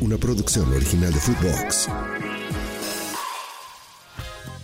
una 0.00 0.16
producción 0.16 0.72
original 0.72 1.12
de 1.12 1.20
Footbox. 1.20 1.88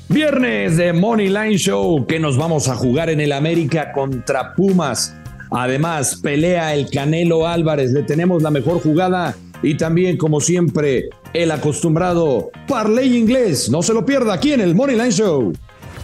Viernes 0.08 0.76
de 0.76 0.92
Money 0.92 1.28
Line 1.28 1.58
Show 1.58 2.06
que 2.06 2.18
nos 2.18 2.36
vamos 2.36 2.68
a 2.68 2.74
jugar 2.74 3.10
en 3.10 3.20
el 3.20 3.32
América 3.32 3.92
contra 3.92 4.54
Pumas. 4.54 5.14
Además, 5.50 6.16
pelea 6.16 6.74
el 6.74 6.90
Canelo 6.90 7.46
Álvarez. 7.46 7.92
Le 7.92 8.02
tenemos 8.02 8.42
la 8.42 8.50
mejor 8.50 8.80
jugada 8.80 9.36
y 9.62 9.76
también, 9.76 10.16
como 10.16 10.40
siempre, 10.40 11.08
el 11.32 11.50
acostumbrado 11.50 12.50
Parley 12.66 13.16
Inglés. 13.16 13.68
No 13.68 13.82
se 13.82 13.92
lo 13.92 14.04
pierda 14.06 14.34
aquí 14.34 14.52
en 14.52 14.60
el 14.60 14.74
Money 14.74 14.96
Line 14.96 15.12
Show. 15.12 15.52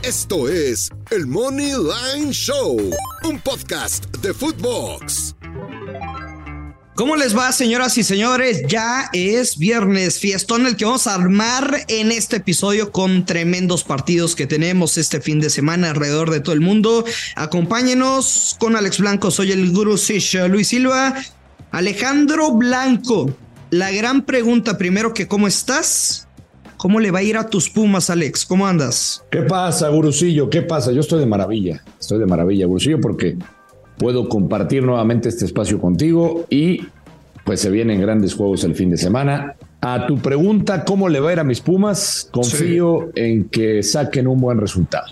Esto 0.02 0.48
es 0.48 0.90
el 1.10 1.26
Money 1.26 1.72
Line 1.72 2.32
Show, 2.32 2.76
un 3.24 3.38
podcast 3.40 4.04
de 4.18 4.34
Footbox. 4.34 5.36
¿Cómo 6.94 7.16
les 7.16 7.34
va, 7.34 7.50
señoras 7.52 7.96
y 7.96 8.04
señores? 8.04 8.64
Ya 8.68 9.08
es 9.14 9.56
viernes, 9.56 10.20
fiestón 10.20 10.66
el 10.66 10.76
que 10.76 10.84
vamos 10.84 11.06
a 11.06 11.14
armar 11.14 11.86
en 11.88 12.12
este 12.12 12.36
episodio 12.36 12.92
con 12.92 13.24
tremendos 13.24 13.82
partidos 13.82 14.36
que 14.36 14.46
tenemos 14.46 14.98
este 14.98 15.22
fin 15.22 15.40
de 15.40 15.48
semana 15.48 15.88
alrededor 15.88 16.30
de 16.30 16.40
todo 16.40 16.54
el 16.54 16.60
mundo. 16.60 17.06
Acompáñenos 17.34 18.56
con 18.60 18.76
Alex 18.76 18.98
Blanco, 18.98 19.30
soy 19.30 19.52
el 19.52 19.72
Guru 19.72 19.96
Sish, 19.96 20.36
Luis 20.50 20.68
Silva, 20.68 21.14
Alejandro 21.70 22.52
Blanco. 22.52 23.34
La 23.70 23.90
gran 23.90 24.26
pregunta 24.26 24.76
primero 24.76 25.14
que 25.14 25.26
¿cómo 25.26 25.46
estás? 25.46 26.28
¿Cómo 26.76 27.00
le 27.00 27.10
va 27.10 27.20
a 27.20 27.22
ir 27.22 27.38
a 27.38 27.48
tus 27.48 27.70
Pumas, 27.70 28.10
Alex? 28.10 28.44
¿Cómo 28.44 28.66
andas? 28.66 29.24
¿Qué 29.30 29.40
pasa, 29.40 29.88
Gurusillo? 29.88 30.50
¿Qué 30.50 30.60
pasa? 30.60 30.92
Yo 30.92 31.00
estoy 31.00 31.20
de 31.20 31.26
maravilla. 31.26 31.82
Estoy 31.98 32.18
de 32.18 32.26
maravilla, 32.26 32.66
Gurusillo, 32.66 33.00
porque 33.00 33.38
puedo 33.98 34.28
compartir 34.28 34.82
nuevamente 34.82 35.28
este 35.28 35.44
espacio 35.44 35.80
contigo 35.80 36.46
y 36.50 36.86
pues 37.44 37.60
se 37.60 37.70
vienen 37.70 38.00
grandes 38.00 38.34
juegos 38.34 38.64
el 38.64 38.74
fin 38.74 38.90
de 38.90 38.96
semana. 38.96 39.56
A 39.80 40.06
tu 40.06 40.18
pregunta, 40.18 40.84
¿cómo 40.84 41.08
le 41.08 41.18
va 41.20 41.30
a 41.30 41.32
ir 41.32 41.40
a 41.40 41.44
mis 41.44 41.60
Pumas? 41.60 42.28
Confío 42.30 43.10
en 43.16 43.44
que 43.48 43.82
saquen 43.82 44.28
un 44.28 44.40
buen 44.40 44.58
resultado. 44.58 45.06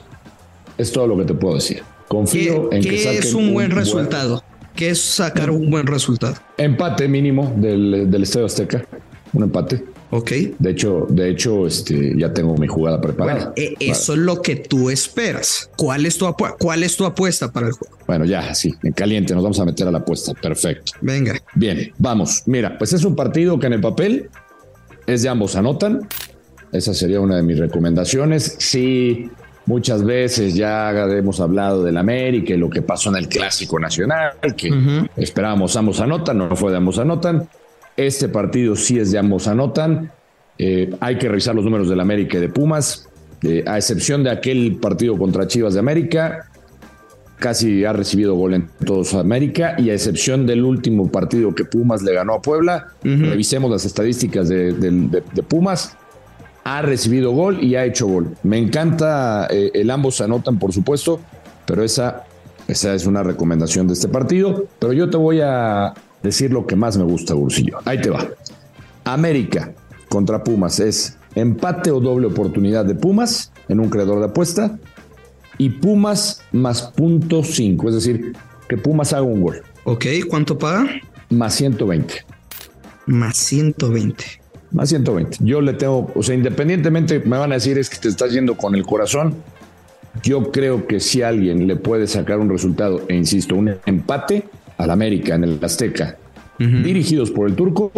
Es 0.79 0.93
todo 0.93 1.09
lo 1.09 1.17
que 1.19 1.25
te 1.25 1.35
puedo 1.35 1.57
decir. 1.57 1.83
Confío 2.07 2.73
en 2.73 2.83
que 2.83 2.99
saquen 2.99 3.19
es 3.19 3.35
un 3.35 3.53
buen 3.53 3.71
resultado? 3.73 4.43
¿Qué 4.77 4.91
es 4.91 5.01
sacar 5.01 5.51
un 5.51 5.71
buen 5.71 5.87
resultado? 5.87 6.35
Empate 6.57 7.09
mínimo 7.09 7.53
del, 7.57 8.11
del 8.11 8.23
Estadio 8.23 8.47
Azteca. 8.47 8.85
Un 9.33 9.43
empate. 9.43 9.85
Ok. 10.11 10.31
De 10.59 10.71
hecho, 10.71 11.07
de 11.09 11.31
hecho, 11.31 11.67
este, 11.67 12.15
ya 12.17 12.33
tengo 12.33 12.57
mi 12.57 12.67
jugada 12.67 13.01
preparada. 13.01 13.53
E, 13.57 13.75
eso 13.79 14.13
es 14.15 14.19
lo 14.19 14.43
que 14.43 14.57
tú 14.57 14.91
esperas. 14.91 15.71
¿Cuál 15.77 16.05
es 16.05 16.19
tu 16.19 16.27
cuál 16.59 16.83
es 16.83 16.97
tu 16.97 17.05
apuesta 17.05 17.53
para 17.53 17.69
el 17.69 17.73
juego? 17.73 17.97
Bueno, 18.07 18.25
ya, 18.25 18.53
sí, 18.55 18.75
en 18.83 18.93
caliente, 18.93 19.35
nos 19.35 19.43
vamos 19.43 19.61
a 19.61 19.65
meter 19.65 19.87
a 19.87 19.93
la 19.93 19.99
apuesta. 19.99 20.35
Perfecto. 20.35 20.93
Venga. 21.01 21.35
Bien, 21.55 21.93
vamos. 21.99 22.43
Mira, 22.47 22.77
pues 22.77 22.93
es 22.93 23.05
un 23.05 23.15
partido 23.15 23.59
que 23.59 23.69
en 23.69 23.75
el 23.75 23.81
papel 23.81 24.29
es 25.07 25.23
de 25.23 25.29
ambos 25.29 25.55
anotan. 25.55 26.09
Esa 26.73 26.93
sería 26.93 27.21
una 27.21 27.37
de 27.37 27.43
mis 27.43 27.59
recomendaciones. 27.59 28.57
Sí, 28.59 29.31
muchas 29.67 30.05
veces 30.05 30.55
ya 30.55 30.91
hemos 30.91 31.41
hablado 31.41 31.85
del 31.85 31.97
América 31.97 32.55
y 32.55 32.57
lo 32.57 32.69
que 32.69 32.83
pasó 32.83 33.11
en 33.11 33.17
el 33.17 33.29
Clásico 33.29 33.79
Nacional, 33.79 34.33
que 34.57 35.09
esperábamos 35.17 35.77
ambos 35.77 36.01
anotan, 36.01 36.39
no 36.39 36.57
fue 36.57 36.73
de 36.73 36.79
ambos 36.79 36.99
anotan. 36.99 37.49
Este 38.07 38.31
partido 38.31 38.77
sí 38.77 38.99
es 38.99 39.13
de 39.13 39.19
ambos 39.19 39.47
anotan. 39.47 40.11
Eh, 40.57 40.91
hay 41.01 41.19
que 41.19 41.29
revisar 41.29 41.55
los 41.55 41.67
números 41.67 41.91
del 41.91 42.01
América 42.01 42.39
y 42.39 42.41
de 42.41 42.49
Pumas. 42.49 43.07
Eh, 43.43 43.63
a 43.67 43.77
excepción 43.77 44.25
de 44.25 44.31
aquel 44.31 44.79
partido 44.81 45.19
contra 45.19 45.47
Chivas 45.47 45.75
de 45.75 45.81
América, 45.81 46.49
casi 47.37 47.85
ha 47.85 47.93
recibido 47.93 48.35
gol 48.37 48.55
en 48.55 48.71
todos 48.87 49.13
América 49.13 49.75
y 49.77 49.91
a 49.91 49.93
excepción 49.93 50.47
del 50.47 50.65
último 50.65 51.13
partido 51.13 51.55
que 51.55 51.67
Pumas 51.67 52.01
le 52.01 52.15
ganó 52.15 52.37
a 52.37 52.41
Puebla, 52.41 52.89
revisemos 53.03 53.71
las 53.71 53.85
estadísticas 53.85 54.49
de, 54.49 55.23
Pumas, 55.47 55.95
ha 56.65 56.81
recibido 56.81 57.33
gol 57.33 57.63
y 57.63 57.75
ha 57.75 57.85
hecho 57.85 58.07
gol. 58.07 58.35
Me 58.43 58.57
encanta 58.57 59.47
eh, 59.51 59.73
el 59.75 59.91
ambos 59.91 60.23
anotan, 60.23 60.59
por 60.59 60.73
supuesto, 60.73 61.21
pero 61.67 61.85
esa, 61.85 62.25
esa 62.67 62.95
es 62.95 63.05
una 63.05 63.23
recomendación 63.23 63.87
de 63.89 63.93
este 63.93 64.09
partido. 64.09 64.65
Pero 64.79 64.95
yo 64.95 65.11
te 65.11 65.19
voy 65.19 65.41
a 65.43 65.93
decir 66.23 66.53
lo 66.53 66.67
que 66.67 66.77
más 66.77 66.97
me 66.97 67.05
gusta, 67.05 67.35
Bursillo. 67.35 67.79
Ahí 67.85 68.01
te 68.01 68.11
va. 68.11 68.29
América 69.05 69.73
contra 70.09 70.43
Pumas 70.45 70.81
es 70.81 71.17
empate 71.35 71.91
o 71.91 72.01
doble 72.01 72.27
oportunidad 72.27 72.85
de 72.85 72.95
Pumas 72.95 73.53
en 73.69 73.81
un 73.81 73.89
creador 73.89 74.19
de 74.19 74.27
apuesta 74.27 74.79
y 75.59 75.71
Pumas 75.71 76.43
más 76.53 76.83
punto 76.83 77.45
cinco, 77.45 77.89
es 77.89 77.95
decir, 77.95 78.33
que 78.69 78.77
Pumas 78.79 79.13
haga 79.13 79.23
un 79.23 79.43
gol. 79.43 79.63
Ok, 79.85 80.07
¿cuánto 80.29 80.59
paga? 80.59 80.89
Más 81.29 81.55
120. 81.55 82.25
Más 83.07 83.37
120. 83.37 84.25
Más 84.73 84.89
120. 84.89 85.39
Yo 85.41 85.61
le 85.61 85.75
tengo, 85.75 86.11
o 86.15 86.23
sea, 86.23 86.35
independientemente 86.35 87.21
me 87.21 87.37
van 87.37 87.53
a 87.53 87.57
decir 87.57 87.79
es 87.79 87.91
que 87.91 87.99
te 87.99 88.09
estás 88.09 88.33
yendo 88.33 88.57
con 88.57 88.75
el 88.75 88.85
corazón. 88.85 89.35
Yo 90.23 90.51
creo 90.51 90.87
que 90.87 90.99
si 90.99 91.23
alguien 91.23 91.67
le 91.67 91.77
puede 91.77 92.07
sacar 92.07 92.39
un 92.39 92.49
resultado, 92.49 93.03
e 93.09 93.15
insisto, 93.15 93.55
un 93.55 93.77
empate, 93.87 94.45
al 94.81 94.91
América 94.91 95.35
en 95.35 95.45
el 95.45 95.59
Azteca, 95.63 96.17
dirigidos 96.59 97.31
por 97.31 97.49
el 97.49 97.55
turco, 97.55 97.93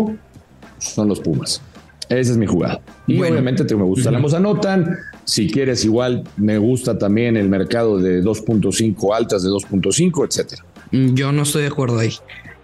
son 0.78 1.08
los 1.08 1.20
Pumas. 1.20 1.62
Esa 2.08 2.32
es 2.32 2.36
mi 2.36 2.46
jugada. 2.46 2.80
Y 3.06 3.20
obviamente 3.20 3.64
te 3.64 3.74
me 3.74 3.84
gusta 3.84 4.10
la 4.10 4.18
anotan. 4.18 4.98
Si 5.24 5.48
quieres, 5.50 5.84
igual 5.84 6.24
me 6.36 6.58
gusta 6.58 6.98
también 6.98 7.36
el 7.36 7.48
mercado 7.48 7.98
de 7.98 8.22
2.5 8.22 9.16
altas 9.16 9.42
de 9.42 9.48
2.5, 9.48 10.26
etcétera. 10.26 10.64
Mm, 10.90 11.14
yo 11.14 11.32
no 11.32 11.42
estoy 11.42 11.62
de 11.62 11.68
acuerdo 11.68 11.98
ahí. 11.98 12.12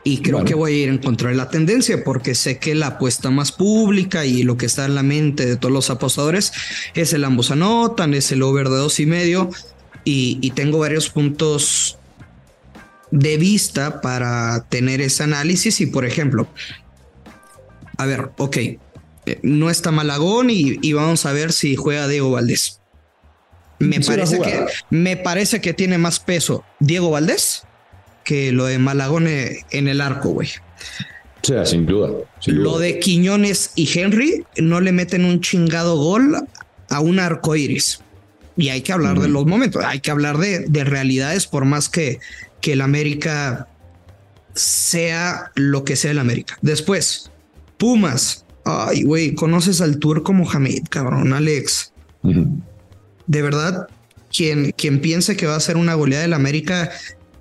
Y 0.05 0.19
creo 0.19 0.45
que 0.45 0.55
voy 0.55 0.73
a 0.73 0.77
ir 0.85 0.89
en 0.89 0.99
contra 0.99 1.31
de 1.31 1.37
la 1.37 1.51
tendencia 1.51 2.03
porque 2.05 2.35
sé 2.35 2.59
que 2.59 2.75
la 2.75 2.87
apuesta 2.87 3.31
más 3.31 3.53
pública 3.53 4.25
y 4.25 4.43
lo 4.43 4.57
que 4.57 4.67
está 4.67 4.87
en 4.87 4.95
la 4.95 5.03
mente 5.03 5.45
de 5.45 5.57
todos 5.57 5.73
los 5.73 5.91
apostadores 5.91 6.53
es 6.95 7.13
el 7.13 7.25
ambos 7.25 7.51
anotan, 7.51 8.15
es 8.15 8.33
el 8.33 8.43
over 8.43 8.69
de 8.69 8.77
dos 8.77 9.01
y 9.01 9.07
medio. 9.07 9.51
Y, 10.05 10.39
y 10.41 10.51
tengo 10.53 10.79
varios 10.79 11.11
puntos 11.11 11.99
de 13.11 13.37
vista 13.37 14.01
para 14.01 14.67
tener 14.69 15.01
ese 15.01 15.23
análisis 15.23 15.81
y, 15.81 15.87
por 15.87 16.05
ejemplo, 16.05 16.47
a 17.97 18.07
ver, 18.07 18.31
ok, 18.37 18.57
eh, 18.57 18.79
no 19.43 19.71
está 19.71 19.91
Malagón 19.91 20.49
y, 20.51 20.93
vamos 20.93 21.27
a 21.27 21.33
ver 21.33 21.53
si 21.53 21.77
juega 21.77 22.09
Diego 22.09 22.31
Valdés. 22.31 22.81
Me 23.81 24.01
parece, 24.01 24.41
que, 24.41 24.67
me 24.91 25.17
parece 25.17 25.61
que 25.61 25.73
tiene 25.73 25.99
más 25.99 26.19
peso 26.19 26.65
Diego 26.81 27.11
Valdés 27.11 27.63
que 28.25 28.53
lo 28.53 28.67
de 28.67 28.79
Malagón 28.79 29.27
eh, 29.27 29.65
en 29.71 29.89
el 29.89 30.01
arco, 30.01 30.31
güey. 30.31 30.49
Sí, 31.43 31.55
sin 31.65 31.87
duda. 31.87 32.11
lo 32.47 32.79
de 32.79 32.99
Quiñones 32.99 33.73
y 33.75 33.89
Henry 33.99 34.45
no 34.59 34.81
le 34.81 34.93
meten 34.93 35.25
un 35.25 35.41
chingado 35.41 35.97
gol 35.97 36.37
a 36.91 37.01
un 37.01 37.21
arco 37.21 37.57
iris. 37.57 38.01
Y 38.57 38.71
hay 38.71 38.83
que 38.83 38.93
hablar 38.93 39.21
de 39.21 39.29
los 39.29 39.47
momentos, 39.47 39.85
hay 39.85 40.01
que 40.01 40.11
hablar 40.11 40.37
de, 40.37 40.61
de 40.61 40.85
realidades, 40.85 41.47
por 41.47 41.65
más 41.65 41.89
que, 41.89 42.19
que 42.61 42.73
el 42.73 42.81
América 42.81 43.69
sea 44.55 45.53
lo 45.55 45.85
que 45.85 45.97
sea 45.97 46.11
el 46.11 46.19
América. 46.19 46.59
Después, 46.63 47.31
Pumas. 47.77 48.45
Ay, 48.65 49.03
güey, 49.03 49.35
conoces 49.35 49.81
al 49.81 49.99
turco 49.99 50.33
Mohamed, 50.33 50.83
cabrón, 50.91 51.33
Alex. 51.33 51.93
De 52.23 53.43
verdad, 53.43 53.89
quien, 54.31 54.73
quien 54.73 55.01
piense 55.01 55.37
que 55.37 55.47
va 55.47 55.57
a 55.57 55.61
ser 55.61 55.77
una 55.77 55.95
goleada 55.95 56.23
del 56.23 56.35
América 56.35 56.91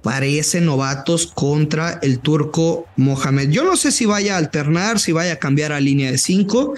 parece 0.04 0.62
novatos 0.62 1.28
contra 1.28 2.00
el 2.02 2.20
turco 2.20 2.88
Mohamed. 2.96 3.50
Yo 3.50 3.66
no 3.66 3.76
sé 3.76 3.92
si 3.92 4.06
vaya 4.06 4.36
a 4.36 4.38
alternar, 4.38 5.00
si 5.00 5.12
vaya 5.12 5.34
a 5.34 5.36
cambiar 5.38 5.74
a 5.74 5.82
línea 5.82 6.12
de 6.12 6.18
cinco, 6.18 6.76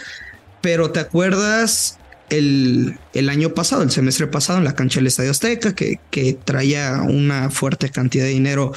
pero 0.61 0.91
¿te 0.91 0.99
acuerdas 0.99 1.98
el, 2.29 2.97
el, 3.13 3.29
año 3.29 3.53
pasado, 3.53 3.83
el 3.83 3.91
semestre 3.91 4.27
pasado, 4.27 4.59
en 4.59 4.65
la 4.65 4.75
cancha 4.75 4.99
del 4.99 5.07
Estadio 5.07 5.31
Azteca, 5.31 5.73
que, 5.73 5.99
que 6.11 6.33
traía 6.33 7.01
una 7.01 7.49
fuerte 7.49 7.89
cantidad 7.89 8.25
de 8.25 8.31
dinero 8.31 8.73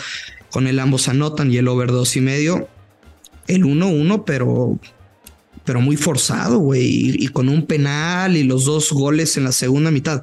con 0.51 0.67
el 0.67 0.79
ambos 0.79 1.09
anotan 1.09 1.51
y 1.51 1.57
el 1.57 1.69
over 1.69 1.91
dos 1.91 2.17
y 2.17 2.21
medio, 2.21 2.69
el 3.49 3.65
1-1, 3.65 4.25
pero 4.25 4.79
pero 5.65 5.81
muy 5.81 5.97
forzado, 5.97 6.59
güey, 6.59 7.25
y, 7.25 7.29
con 7.29 7.49
un 7.49 7.67
penal 7.67 8.37
y 8.37 8.43
los 8.43 8.65
dos 8.65 8.93
goles 8.93 9.37
en 9.37 9.45
la 9.45 9.53
segunda 9.53 9.91
mitad. 9.91 10.23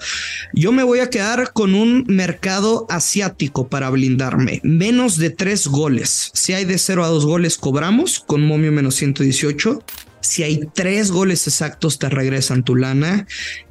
Yo 0.53 0.71
me 0.71 0.83
voy 0.83 0.99
a 0.99 1.09
quedar 1.09 1.53
con 1.53 1.75
un 1.75 2.05
mercado 2.07 2.85
asiático 2.89 3.67
para 3.67 3.89
blindarme. 3.89 4.59
Menos 4.63 5.17
de 5.17 5.29
tres 5.29 5.67
goles. 5.67 6.31
Si 6.33 6.53
hay 6.53 6.65
de 6.65 6.77
0 6.77 7.05
a 7.05 7.07
2 7.07 7.25
goles, 7.25 7.57
cobramos 7.57 8.19
con 8.19 8.45
momio 8.45 8.71
menos 8.71 8.95
118. 8.95 9.81
Si 10.21 10.43
hay 10.43 10.67
tres 10.73 11.11
goles 11.11 11.47
exactos, 11.47 11.99
te 11.99 12.09
regresan 12.09 12.63
tu 12.63 12.75
lana. 12.75 13.27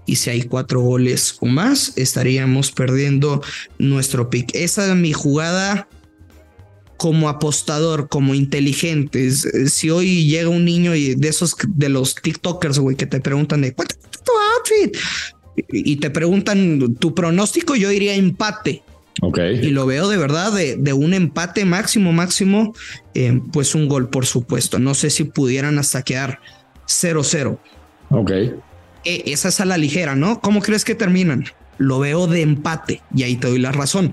Y 0.07 0.17
si 0.17 0.31
hay 0.31 0.43
cuatro 0.43 0.81
goles 0.81 1.37
o 1.41 1.47
más, 1.47 1.93
estaríamos 1.97 2.73
perdiendo 2.73 3.43
nuestro 3.79 4.31
pick. 4.31 4.55
Esa 4.55 4.91
es 4.91 4.97
mi 4.97 5.13
jugada 5.13 5.89
como 6.97 7.29
apostador, 7.29 8.09
como 8.09 8.35
inteligente. 8.35 9.31
Si 9.31 9.91
hoy 9.91 10.27
llega 10.27 10.49
un 10.49 10.65
niño 10.65 10.95
y 10.95 11.15
de 11.15 11.29
esos 11.29 11.57
de 11.69 11.89
los 11.89 12.15
TikTokers, 12.15 12.79
güey, 12.79 12.97
que 12.97 13.07
te 13.07 13.21
preguntan 13.21 13.63
de 13.63 13.73
cuánto 13.73 13.95
tu 13.97 14.33
outfit 14.57 14.97
y 15.71 15.97
te 15.97 16.11
preguntan 16.11 16.97
tu 16.97 17.15
pronóstico, 17.15 17.75
yo 17.77 17.89
diría 17.89 18.15
empate. 18.15 18.83
Ok. 19.21 19.39
Y 19.63 19.71
lo 19.71 19.87
veo 19.87 20.09
de 20.09 20.17
verdad 20.17 20.53
de, 20.53 20.93
un 20.93 21.15
empate 21.15 21.65
máximo, 21.65 22.13
máximo, 22.13 22.75
eh, 23.15 23.41
pues 23.53 23.75
un 23.75 23.89
gol, 23.89 24.09
por 24.11 24.27
supuesto. 24.27 24.79
No 24.79 24.95
sé 24.95 25.11
si 25.11 25.25
pudieran 25.25 25.79
hasta 25.79 26.03
quedar 26.03 26.41
0-0. 26.87 27.59
Ok. 28.11 28.31
E, 29.05 29.23
esa 29.27 29.49
es 29.49 29.61
a 29.61 29.65
la 29.65 29.77
ligera, 29.77 30.15
¿no? 30.15 30.41
¿Cómo 30.41 30.61
crees 30.61 30.85
que 30.85 30.95
terminan? 30.95 31.45
Lo 31.79 31.99
veo 31.99 32.27
de 32.27 32.43
empate 32.43 33.03
y 33.15 33.25
ahí 33.25 33.37
te 33.37 33.49
doy 33.49 33.59
la 33.59 33.73
razón. 33.73 34.13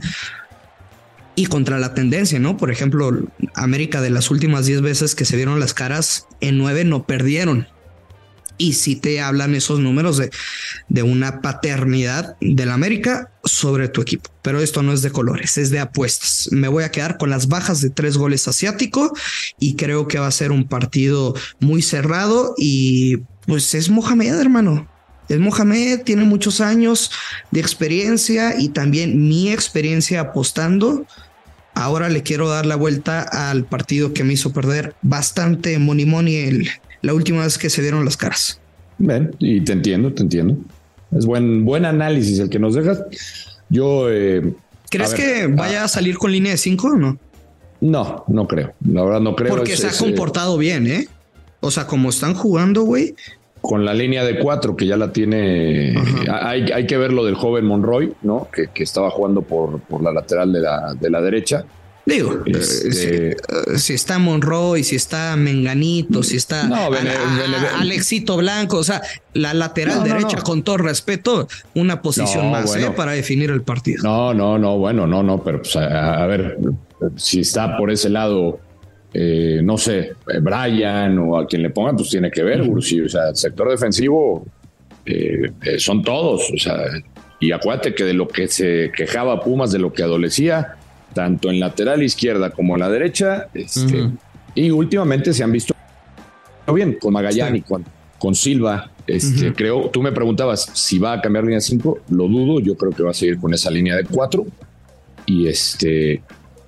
Y 1.36 1.48
contra 1.48 1.80
la 1.80 1.94
tendencia, 1.94 2.40
¿no? 2.40 2.58
Por 2.58 2.72
ejemplo, 2.72 3.12
América 3.56 4.02
de 4.02 4.10
las 4.10 4.32
últimas 4.32 4.66
10 4.66 4.82
veces 4.82 5.16
que 5.16 5.26
se 5.26 5.36
vieron 5.36 5.60
las 5.60 5.74
caras, 5.74 6.28
en 6.40 6.58
9 6.58 6.86
no 6.86 7.06
perdieron 7.06 7.68
y 8.58 8.74
si 8.74 8.96
te 8.96 9.22
hablan 9.22 9.56
esos 9.56 9.80
números 9.80 10.18
de, 10.18 10.32
de 10.88 11.04
una 11.04 11.42
paternidad 11.42 12.38
del 12.40 12.72
América 12.72 13.32
sobre 13.46 13.88
tu 13.88 14.02
equipo. 14.02 14.30
Pero 14.42 14.60
esto 14.60 14.84
no 14.84 14.92
es 14.92 15.02
de 15.02 15.12
colores, 15.12 15.58
es 15.58 15.70
de 15.70 15.80
apuestas. 15.80 16.50
Me 16.52 16.68
voy 16.68 16.84
a 16.84 16.92
quedar 16.92 17.18
con 17.18 17.30
las 17.30 17.48
bajas 17.48 17.82
de 17.82 17.90
tres 17.90 18.18
goles 18.18 18.48
asiático 18.48 19.14
y 19.60 19.76
creo 19.76 20.08
que 20.08 20.20
va 20.20 20.28
a 20.28 20.32
ser 20.32 20.52
un 20.52 20.68
partido 20.68 21.36
muy 21.60 21.82
cerrado 21.82 22.56
y 22.58 23.18
pues 23.46 23.74
es 23.76 23.90
Mohamed, 23.90 24.34
hermano. 24.40 24.88
Es 25.30 25.40
Mohamed, 25.40 26.02
tiene 26.02 26.24
muchos 26.24 26.62
años 26.62 27.12
de 27.52 27.60
experiencia 27.60 28.60
y 28.60 28.70
también 28.70 29.28
mi 29.28 29.52
experiencia 29.52 30.22
apostando. 30.22 31.06
Ahora 31.74 32.10
le 32.10 32.24
quiero 32.24 32.48
dar 32.48 32.66
la 32.66 32.76
vuelta 32.76 33.22
al 33.22 33.66
partido 33.66 34.14
que 34.14 34.24
me 34.24 34.34
hizo 34.34 34.54
perder 34.54 34.96
bastante 35.02 35.78
money 35.80 36.06
money 36.06 36.36
el, 36.36 36.70
la 37.02 37.14
última 37.14 37.44
vez 37.44 37.58
que 37.58 37.70
se 37.70 37.82
dieron 37.82 38.06
las 38.06 38.18
caras. 38.18 38.60
Ven, 38.98 39.36
y 39.40 39.62
te 39.62 39.74
entiendo, 39.74 40.14
te 40.14 40.24
entiendo. 40.24 40.58
Es 41.16 41.26
buen, 41.26 41.66
buen 41.66 41.86
análisis 41.86 42.40
el 42.40 42.50
que 42.50 42.60
nos 42.60 42.76
dejas. 42.76 43.04
Yo. 43.70 44.12
Eh, 44.12 44.54
¿Crees 44.90 45.14
que 45.14 45.48
vaya 45.48 45.84
a 45.84 45.88
salir 45.88 46.18
con 46.18 46.32
línea 46.32 46.52
de 46.52 46.58
5 46.58 46.88
o 46.88 46.96
no? 46.96 47.18
No, 47.82 48.24
no 48.28 48.48
creo. 48.48 48.74
La 48.88 49.04
verdad, 49.04 49.22
no 49.22 49.36
creo. 49.36 49.56
Porque 49.56 49.76
se 49.76 49.88
ha 49.88 49.98
comportado 49.98 50.58
bien, 50.58 50.88
¿eh? 50.88 51.08
O 51.62 51.72
sea, 51.72 51.88
como 51.88 52.10
están 52.10 52.34
jugando, 52.34 52.84
güey. 52.84 53.16
Con 53.62 53.84
la 53.84 53.94
línea 53.94 54.24
de 54.24 54.40
4 54.40 54.76
que 54.76 54.86
ya 54.86 54.96
la 54.96 55.12
tiene. 55.12 55.96
Hay, 56.30 56.72
hay, 56.72 56.86
que 56.86 56.98
ver 56.98 57.12
lo 57.12 57.26
del 57.26 57.36
joven 57.36 57.66
Monroy, 57.66 58.14
¿no? 58.22 58.48
Que, 58.54 58.68
que 58.68 58.84
estaba 58.84 59.10
jugando 59.10 59.42
por, 59.42 59.80
por 59.82 60.04
la 60.04 60.12
lateral 60.12 60.54
de 60.54 60.60
la, 60.60 60.94
de 60.94 61.10
la 61.10 61.22
derecha 61.22 61.66
Digo, 62.06 62.44
este, 62.46 63.32
eh, 63.32 63.36
si, 63.78 63.94
está 63.94 64.20
Monroy, 64.20 64.84
si 64.84 64.96
está 64.96 65.36
Menganito, 65.36 66.22
si 66.22 66.38
está 66.38 66.70
Alexito 67.80 68.38
Blanco, 68.38 68.78
o 68.78 68.84
sea, 68.84 69.02
la 69.34 69.56
lateral 69.56 70.04
derecha, 70.04 70.38
con 70.44 70.62
todo 70.62 70.78
respeto, 70.78 71.48
una 71.74 72.04
posición 72.04 72.52
más 72.52 72.76
¿eh? 72.76 72.92
para 72.96 73.14
definir 73.14 73.50
el 73.50 73.64
partido. 73.64 74.04
No, 74.04 74.36
no, 74.36 74.60
no, 74.60 74.78
bueno, 74.78 75.08
no, 75.08 75.24
no, 75.24 75.44
pero 75.44 75.64
pues, 75.64 75.76
a, 75.78 76.26
ver, 76.28 76.60
si 77.16 77.40
está 77.40 77.76
por 77.76 77.90
ese 77.90 78.12
lado, 78.12 78.60
eh, 79.12 79.62
no 79.64 79.76
sé, 79.80 80.12
Brian 80.42 81.18
o 81.18 81.40
a 81.40 81.48
quien 81.48 81.64
le 81.64 81.72
pongan, 81.72 81.96
pues 81.96 82.10
tiene 82.10 82.30
que 82.30 82.44
ver, 82.44 82.62
o 82.62 82.82
sea, 82.82 83.30
el 83.30 83.36
sector 83.36 83.68
defensivo 83.72 84.46
son 85.80 86.04
todos, 86.04 86.52
o 86.54 86.58
sea, 86.60 86.78
y 87.40 87.52
acuérdate 87.52 87.96
que 87.96 88.04
de 88.04 88.14
lo 88.14 88.28
que 88.28 88.48
se 88.48 88.92
quejaba 88.96 89.42
Pumas, 89.42 89.72
de 89.72 89.80
lo 89.80 89.92
que 89.92 90.04
adolecía, 90.04 90.78
tanto 91.16 91.50
en 91.50 91.60
lateral 91.60 92.04
izquierda 92.04 92.52
como 92.52 92.76
en 92.76 92.82
la 92.82 92.90
derecha. 92.90 93.48
Este, 93.54 94.12
y 94.54 94.70
últimamente 94.70 95.34
se 95.34 95.44
han 95.44 95.52
visto 95.52 95.74
bien 96.74 96.98
con 97.00 97.14
Magallán 97.14 97.56
y 97.56 97.62
con, 97.62 97.84
con 98.20 98.36
Silva. 98.36 98.92
Este, 99.08 99.54
Creo, 99.54 99.90
tú 99.90 100.02
me 100.02 100.12
preguntabas 100.12 100.70
si 100.74 101.00
va 101.00 101.14
a 101.14 101.22
cambiar 101.22 101.46
línea 101.46 101.62
5, 101.62 102.00
lo 102.10 102.28
dudo, 102.28 102.60
yo 102.60 102.76
creo 102.76 102.92
que 102.92 103.04
va 103.04 103.12
a 103.12 103.14
seguir 103.14 103.40
con 103.40 103.54
esa 103.54 103.72
línea 103.72 103.96
de 103.96 104.04
4 104.04 104.46
y 105.28 105.48
este 105.48 106.22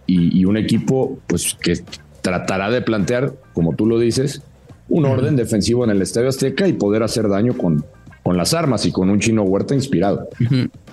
y, 0.06 0.46
un 0.46 0.56
equipo 0.56 1.20
pues 1.28 1.58
que 1.62 1.80
tratará 2.22 2.70
de 2.70 2.82
plantear, 2.82 3.34
como 3.54 3.76
tú 3.76 3.86
lo 3.86 4.00
dices, 4.00 4.42
un 4.88 5.06
orden 5.06 5.36
defensivo 5.36 5.84
en 5.84 5.90
el 5.90 6.02
Estadio 6.02 6.30
Azteca 6.30 6.68
y 6.68 6.74
poder 6.74 7.04
hacer 7.04 7.28
daño 7.28 7.58
con, 7.58 7.84
con 8.24 8.38
las 8.38 8.54
armas 8.54 8.86
y 8.86 8.92
con 8.94 9.10
un 9.10 9.20
chino 9.20 9.44
huerta 9.44 9.76
inspirado. 9.76 10.30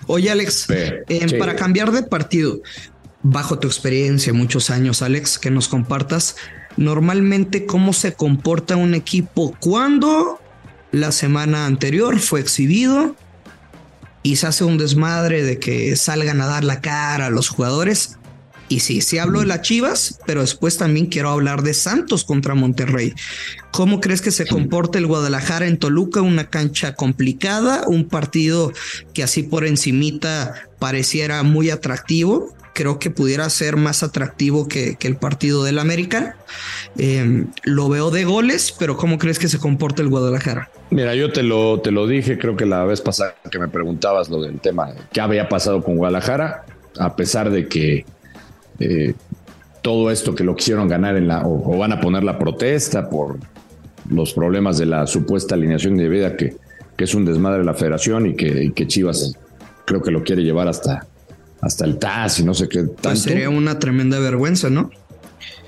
Oye, 0.09 0.31
Alex, 0.31 0.69
eh, 0.71 1.05
para 1.39 1.55
cambiar 1.55 1.93
de 1.93 2.03
partido, 2.03 2.61
bajo 3.25 3.59
tu 3.59 3.67
experiencia, 3.67 4.32
muchos 4.32 4.71
años, 4.71 5.03
Alex, 5.03 5.38
que 5.38 5.50
nos 5.50 5.67
compartas 5.67 6.37
normalmente 6.76 7.67
cómo 7.67 7.93
se 7.93 8.12
comporta 8.12 8.76
un 8.76 8.94
equipo 8.94 9.56
cuando 9.61 10.41
la 10.93 11.11
semana 11.11 11.67
anterior 11.67 12.21
fue 12.21 12.41
exhibido 12.41 13.17
y 14.23 14.37
se 14.37 14.47
hace 14.47 14.65
un 14.65 14.79
desmadre 14.79 15.43
de 15.43 15.59
que 15.59 15.97
salgan 15.97 16.41
a 16.41 16.47
dar 16.47 16.65
la 16.65 16.81
cara 16.81 17.26
a 17.26 17.31
los 17.31 17.49
jugadores. 17.49 18.19
Y 18.69 18.81
sí, 18.81 19.00
sí 19.00 19.19
hablo 19.19 19.41
de 19.41 19.47
las 19.47 19.62
Chivas, 19.62 20.19
pero 20.26 20.41
después 20.41 20.76
también 20.76 21.06
quiero 21.06 21.31
hablar 21.31 21.62
de 21.62 21.75
Santos 21.75 22.25
contra 22.25 22.55
Monterrey. 22.55 23.15
¿Cómo 23.73 24.00
crees 24.00 24.21
que 24.21 24.31
se 24.31 24.47
comporta 24.47 24.99
el 24.99 25.06
Guadalajara 25.06 25.67
en 25.67 25.79
Toluca? 25.79 26.23
Una 26.23 26.49
cancha 26.49 26.94
complicada, 26.94 27.85
un 27.87 28.09
partido 28.09 28.73
que 29.12 29.23
así 29.23 29.43
por 29.43 29.67
encimita 29.67 30.55
pareciera 30.79 31.43
muy 31.43 31.71
atractivo 31.71 32.55
creo 32.75 32.99
que 32.99 33.09
pudiera 33.09 33.49
ser 33.49 33.76
más 33.76 34.03
atractivo 34.03 34.69
que, 34.69 34.99
el 35.00 35.17
partido 35.17 35.65
del 35.65 35.79
América. 35.79 36.37
Em, 36.99 37.47
lo 37.62 37.88
veo 37.88 38.11
de 38.11 38.25
goles, 38.25 38.75
pero 38.79 38.97
¿cómo 38.97 39.19
crees 39.19 39.38
que 39.38 39.49
se 39.49 39.59
comporta 39.59 40.03
el 40.03 40.09
Guadalajara? 40.09 40.71
Mira, 40.91 41.15
yo 41.15 41.32
te 41.32 41.43
lo, 41.43 41.81
te 41.81 41.91
lo 41.91 42.06
dije, 42.06 42.38
creo 42.38 42.56
que 42.56 42.67
la 42.67 42.85
vez 42.85 43.00
pasada 43.00 43.35
que 43.50 43.59
me 43.59 43.69
preguntabas 43.69 44.29
lo 44.29 44.43
del 44.43 44.61
tema, 44.61 44.93
¿qué 45.12 45.21
había 45.21 45.49
pasado 45.49 45.82
con 45.82 45.97
Guadalajara? 45.97 46.67
A 46.99 47.17
pesar 47.17 47.50
de 47.50 47.69
que 47.69 48.05
eh, 48.81 49.15
todo 49.81 50.11
esto 50.11 50.35
que 50.35 50.44
lo 50.44 50.56
quisieron 50.56 50.88
ganar 50.88 51.17
en 51.17 51.29
la, 51.29 51.47
o, 51.47 51.79
van 51.79 51.93
a 51.93 52.00
poner 52.00 52.25
la 52.25 52.38
protesta 52.38 53.09
por 53.09 53.38
los 54.11 54.35
problemas 54.35 54.79
de 54.79 54.87
la 54.87 55.06
supuesta 55.06 55.54
alineación 55.54 55.97
de 55.97 56.09
vida 56.09 56.37
que, 56.37 56.57
que 56.97 57.04
es 57.04 57.14
un 57.14 57.25
desmadre 57.25 57.61
de 57.61 57.64
la 57.64 57.75
federación 57.75 58.26
y 58.26 58.35
que, 58.35 58.64
y 58.64 58.73
que 58.73 58.87
Chivas 58.87 59.35
creo 59.85 60.02
que 60.02 60.11
lo 60.11 60.23
quiere 60.23 60.43
llevar 60.43 60.69
hasta, 60.69 61.07
hasta 61.64 61.85
el 61.87 61.99
TAS 61.99 62.40
y 62.40 62.44
no 62.44 62.54
sé 62.54 62.68
qué 62.68 62.85
pues 62.85 63.00
tanto. 63.00 63.21
sería 63.21 63.49
una 63.49 63.78
tremenda 63.78 64.18
vergüenza, 64.18 64.68
¿no? 64.68 64.90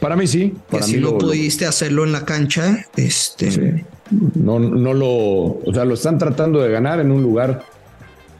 Para 0.00 0.14
mí 0.14 0.26
sí. 0.26 0.54
Para 0.70 0.84
si 0.84 0.98
no 0.98 1.16
pudiste 1.16 1.64
hacerlo 1.64 2.04
en 2.04 2.12
la 2.12 2.24
cancha, 2.24 2.86
este. 2.96 3.86
No, 4.34 4.58
no 4.60 4.92
lo. 4.92 5.08
O 5.08 5.70
sea, 5.72 5.84
lo 5.84 5.94
están 5.94 6.18
tratando 6.18 6.60
de 6.60 6.70
ganar 6.70 7.00
en 7.00 7.10
un 7.10 7.22
lugar 7.22 7.64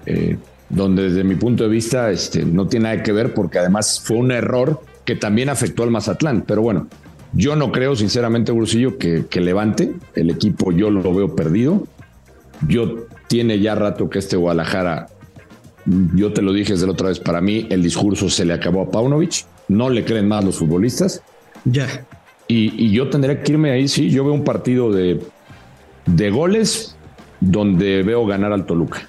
eh, 0.05 0.37
donde, 0.69 1.05
desde 1.05 1.25
mi 1.25 1.35
punto 1.35 1.65
de 1.65 1.71
vista, 1.71 2.11
este, 2.11 2.45
no 2.45 2.69
tiene 2.69 2.91
nada 2.91 3.03
que 3.03 3.13
ver, 3.13 3.33
porque 3.33 3.59
además 3.59 4.03
fue 4.05 4.19
un 4.19 4.33
error 4.33 4.83
que 5.05 5.17
también 5.17 5.49
afectó 5.49 5.83
al 5.83 5.91
Mazatlán. 5.91 6.45
Pero 6.47 6.61
bueno, 6.61 6.89
yo 7.33 7.57
no 7.57 7.73
creo, 7.73 7.97
sinceramente, 7.97 8.53
Brusillo, 8.53 8.99
que, 8.99 9.25
que 9.29 9.41
levante. 9.41 9.95
El 10.15 10.29
equipo 10.31 10.73
yo 10.73 10.91
lo 10.91 11.15
veo 11.15 11.35
perdido. 11.35 11.87
Yo 12.69 13.07
tiene 13.29 13.61
ya 13.61 13.75
rato 13.75 14.11
que 14.11 14.19
este 14.19 14.37
Guadalajara 14.37 15.09
yo 16.15 16.33
te 16.33 16.43
lo 16.43 16.53
dije 16.53 16.73
desde 16.73 16.87
la 16.87 16.93
otra 16.93 17.09
vez, 17.09 17.21
para 17.21 17.41
mí 17.41 17.67
el 17.71 17.83
discurso 17.83 18.29
se 18.29 18.45
le 18.45 18.53
acabó 18.53 18.83
a 18.83 18.91
Paunovic, 18.91 19.47
no 19.69 19.89
le 19.89 20.05
creen 20.05 20.29
más 20.29 20.45
los 20.45 20.57
futbolistas. 20.57 21.23
Ya. 21.65 22.05
Y, 22.49 22.91
yo 22.91 23.09
tendría 23.09 23.43
que 23.43 23.53
irme 23.53 23.71
ahí, 23.71 23.89
sí, 23.89 24.11
yo 24.11 24.25
veo 24.25 24.33
un 24.33 24.45
partido 24.45 24.93
de, 24.93 25.21
de 26.07 26.31
goles 26.31 26.97
donde 27.41 28.03
veo 28.03 28.27
ganar 28.27 28.53
al 28.53 28.67
Toluca. 28.67 29.09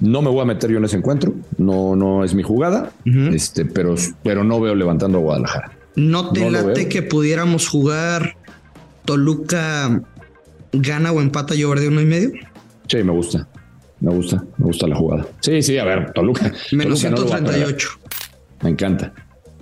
No 0.00 0.22
me 0.22 0.30
voy 0.30 0.40
a 0.40 0.44
meter 0.46 0.70
yo 0.70 0.78
en 0.78 0.84
ese 0.84 0.96
encuentro, 0.96 1.34
no, 1.58 1.94
no 1.94 2.24
es 2.24 2.34
mi 2.34 2.42
jugada, 2.42 2.90
este, 3.04 3.66
pero, 3.66 3.94
pero 4.22 4.44
no 4.44 4.60
veo 4.60 4.74
levantando 4.74 5.18
a 5.18 5.20
Guadalajara. 5.20 5.72
¿No 5.94 6.32
te 6.32 6.50
late 6.50 6.88
que 6.88 7.02
pudiéramos 7.02 7.68
jugar 7.68 8.36
Toluca 9.04 10.02
gana 10.72 11.12
o 11.12 11.20
empata 11.20 11.54
yo 11.54 11.74
de 11.74 11.88
uno 11.88 12.00
y 12.00 12.06
medio? 12.06 12.32
Sí, 12.88 13.02
me 13.02 13.12
gusta. 13.12 13.46
Me 14.00 14.14
gusta, 14.14 14.42
me 14.56 14.64
gusta 14.64 14.86
la 14.86 14.96
jugada. 14.96 15.26
Sí, 15.40 15.62
sí, 15.62 15.78
a 15.78 15.84
ver, 15.84 16.12
Toluca. 16.12 16.50
Menos 16.72 17.00
138. 17.00 17.88
me 18.62 18.70
encanta, 18.70 19.12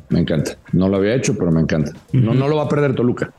me 0.08 0.20
encanta. 0.20 0.56
No 0.72 0.88
lo 0.88 0.96
había 0.96 1.14
hecho, 1.14 1.36
pero 1.36 1.50
me 1.50 1.60
encanta. 1.60 1.92
No, 2.12 2.34
no 2.34 2.48
lo 2.48 2.56
va 2.56 2.64
a 2.64 2.68
perder 2.68 2.94
Toluca. 2.94 3.32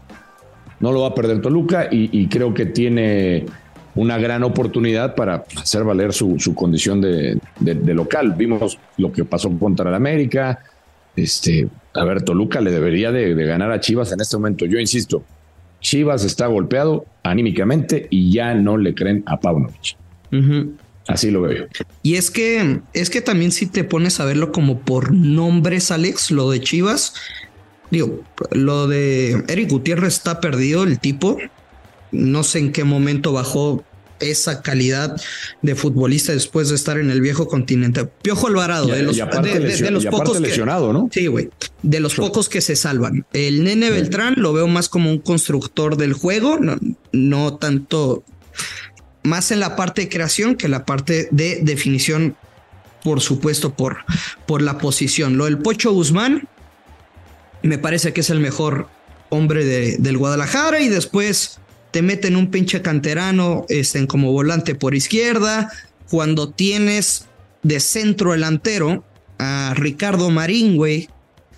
no 0.81 0.91
lo 0.91 1.01
va 1.01 1.09
a 1.09 1.15
perder 1.15 1.41
Toluca 1.41 1.87
y, 1.89 2.27
creo 2.27 2.53
que 2.53 2.65
tiene 2.65 3.45
una 3.95 4.17
gran 4.17 4.43
oportunidad 4.43 5.15
para 5.15 5.45
hacer 5.57 5.83
valer 5.83 6.13
su, 6.13 6.37
condición 6.53 6.99
de, 6.99 7.39
local. 7.93 8.33
Vimos 8.37 8.77
lo 8.97 9.11
que 9.11 9.23
pasó 9.23 9.49
contra 9.57 9.89
el 9.89 9.95
América. 9.95 10.59
Este, 11.15 11.67
a 11.93 12.03
ver, 12.03 12.23
Toluca 12.23 12.59
le 12.59 12.71
debería 12.71 13.11
de, 13.13 13.33
ganar 13.45 13.71
a 13.71 13.79
Chivas 13.79 14.11
en 14.11 14.19
este 14.19 14.35
momento. 14.35 14.65
Yo 14.65 14.79
insisto, 14.79 15.23
Chivas 15.79 16.25
está 16.25 16.47
golpeado 16.47 17.05
anímicamente 17.23 18.07
y 18.09 18.33
ya 18.33 18.53
no 18.53 18.77
le 18.77 18.93
creen 18.93 19.23
a 19.25 19.39
Paunovic. 19.39 19.95
Así 21.09 21.31
lo 21.31 21.41
veo. 21.41 21.67
Y 22.03 22.15
es 22.15 22.29
que 22.29 22.81
es 22.93 23.09
que 23.09 23.21
también 23.21 23.51
si 23.51 23.65
te 23.65 23.83
pones 23.83 24.19
a 24.19 24.25
verlo 24.25 24.51
como 24.51 24.79
por 24.79 25.11
nombres, 25.11 25.89
Alex, 25.89 26.29
lo 26.29 26.51
de 26.51 26.61
Chivas, 26.61 27.15
digo, 27.89 28.23
lo 28.51 28.87
de 28.87 29.43
Eric 29.47 29.71
Gutiérrez 29.71 30.13
está 30.13 30.39
perdido, 30.39 30.83
el 30.83 30.99
tipo. 30.99 31.39
No 32.11 32.43
sé 32.43 32.59
en 32.59 32.71
qué 32.71 32.83
momento 32.83 33.33
bajó 33.33 33.83
esa 34.19 34.61
calidad 34.61 35.19
de 35.63 35.75
futbolista 35.75 36.31
después 36.31 36.69
de 36.69 36.75
estar 36.75 36.99
en 36.99 37.09
el 37.09 37.21
viejo 37.21 37.47
continente. 37.47 38.05
Piojo 38.05 38.47
Alvarado, 38.47 38.87
de 38.87 39.01
los, 39.01 39.17
pocos 40.05 40.39
lesionado, 40.39 40.93
¿no? 40.93 41.09
Sí, 41.11 41.25
güey. 41.25 41.49
De 41.81 41.99
los 41.99 42.13
pocos 42.13 42.49
que 42.49 42.61
se 42.61 42.75
salvan. 42.75 43.25
El 43.33 43.63
nene 43.63 43.89
Beltrán 43.89 44.35
lo 44.37 44.53
veo 44.53 44.67
más 44.67 44.89
como 44.89 45.09
un 45.09 45.19
constructor 45.19 45.97
del 45.97 46.13
juego, 46.13 46.59
no, 46.59 46.77
no 47.11 47.57
tanto 47.57 48.23
más 49.29 49.51
en 49.51 49.59
la 49.59 49.75
parte 49.75 50.01
de 50.01 50.09
creación 50.09 50.55
que 50.55 50.67
la 50.67 50.85
parte 50.85 51.29
de 51.31 51.59
definición, 51.61 52.35
por 53.03 53.21
supuesto, 53.21 53.73
por, 53.73 53.99
por 54.45 54.61
la 54.61 54.77
posición. 54.77 55.37
Lo 55.37 55.45
del 55.45 55.59
Pocho 55.59 55.91
Guzmán, 55.91 56.47
me 57.61 57.77
parece 57.77 58.13
que 58.13 58.21
es 58.21 58.29
el 58.29 58.39
mejor 58.39 58.89
hombre 59.29 59.63
de, 59.63 59.97
del 59.97 60.17
Guadalajara 60.17 60.81
y 60.81 60.89
después 60.89 61.59
te 61.91 62.01
meten 62.01 62.35
un 62.35 62.51
pinche 62.51 62.81
canterano 62.81 63.65
este, 63.69 64.05
como 64.07 64.31
volante 64.31 64.75
por 64.75 64.95
izquierda. 64.95 65.71
Cuando 66.09 66.49
tienes 66.49 67.25
de 67.63 67.79
centro 67.79 68.31
delantero 68.31 69.03
a 69.37 69.73
Ricardo 69.75 70.29
Marín, 70.29 70.75
güey, 70.75 71.09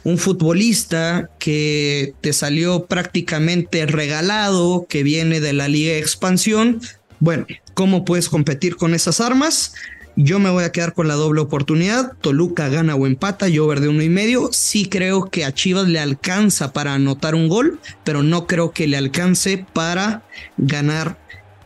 un 0.04 0.18
futbolista 0.18 1.30
que 1.40 2.14
te 2.22 2.34
salió 2.34 2.86
prácticamente 2.86 3.86
regalado, 3.86 4.86
que 4.90 5.04
viene 5.04 5.40
de 5.40 5.54
la 5.54 5.68
Liga 5.68 5.94
de 5.94 6.00
Expansión. 6.00 6.82
Bueno, 7.22 7.46
¿cómo 7.76 8.04
puedes 8.04 8.30
competir 8.30 8.78
con 8.78 8.96
esas 8.96 9.22
armas? 9.22 9.76
Yo 10.16 10.40
me 10.40 10.50
voy 10.50 10.64
a 10.64 10.72
quedar 10.72 10.96
con 10.96 11.08
la 11.08 11.14
doble 11.14 11.40
oportunidad. 11.40 12.14
Toluca 12.20 12.68
gana 12.68 12.96
o 12.96 13.06
empata, 13.06 13.48
yo 13.48 13.68
verde 13.68 13.90
uno 13.90 14.02
y 14.02 14.10
medio. 14.10 14.50
Sí 14.52 14.88
creo 14.90 15.26
que 15.26 15.46
a 15.46 15.54
Chivas 15.54 15.88
le 15.88 16.00
alcanza 16.00 16.74
para 16.74 16.96
anotar 16.96 17.36
un 17.36 17.48
gol, 17.48 17.80
pero 18.04 18.24
no 18.24 18.48
creo 18.48 18.72
que 18.72 18.88
le 18.88 18.98
alcance 18.98 19.64
para 19.72 20.24
ganar 20.58 21.20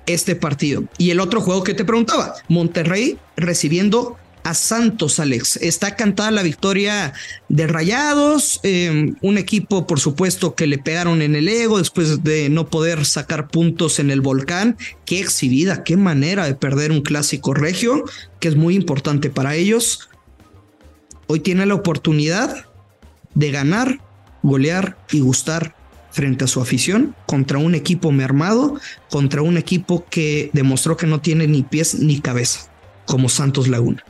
este 0.08 0.36
partido. 0.36 0.84
Y 0.98 1.12
el 1.12 1.22
otro 1.22 1.40
juego 1.40 1.64
que 1.64 1.74
te 1.74 1.86
preguntaba, 1.86 2.36
Monterrey 2.50 3.18
recibiendo 3.38 4.18
a 4.46 4.54
Santos, 4.54 5.20
Alex. 5.20 5.58
Está 5.58 5.96
cantada 5.96 6.30
la 6.30 6.44
victoria 6.44 7.14
de 7.50 7.66
Rayados, 7.66 8.60
em, 8.62 9.16
un 9.24 9.40
equipo, 9.40 9.88
por 9.88 10.00
supuesto, 10.00 10.54
que 10.54 10.68
le 10.68 10.78
pegaron 10.78 11.24
en 11.24 11.36
el 11.36 11.48
ego 11.50 11.80
después 11.80 12.24
de 12.24 12.50
no 12.50 12.68
poder 12.68 13.06
sacar 13.06 13.48
puntos 13.48 13.98
en 13.98 14.12
el 14.12 14.22
volcán. 14.22 14.78
Qué 15.04 15.20
exhibida, 15.20 15.84
qué 15.84 15.98
manera 15.98 16.46
de 16.46 16.54
perder 16.54 16.92
un 16.92 17.02
clásico 17.02 17.56
regio, 17.56 18.06
que 18.40 18.48
es 18.48 18.56
muy 18.56 18.75
importante 18.75 19.32
para 19.32 19.56
ellos. 19.56 20.10
Hoy 21.25 21.40
tiene 21.40 21.66
la 21.66 21.74
oportunidad 21.74 22.68
de 23.34 23.50
ganar, 23.50 24.00
golear 24.44 24.96
y 25.12 25.22
gustar 25.22 25.75
frente 26.12 26.44
a 26.44 26.48
su 26.48 26.62
afición 26.62 27.16
contra 27.25 27.58
un 27.58 27.74
equipo 27.74 28.12
mermado, 28.12 28.80
contra 29.10 29.42
un 29.42 29.58
equipo 29.58 30.06
que 30.08 30.52
demostró 30.54 30.98
que 30.98 31.08
no 31.08 31.20
tiene 31.20 31.48
ni 31.48 31.64
pies 31.64 31.96
ni 31.96 32.20
cabeza, 32.22 32.70
como 33.08 33.28
Santos 33.28 33.68
Laguna. 33.68 34.06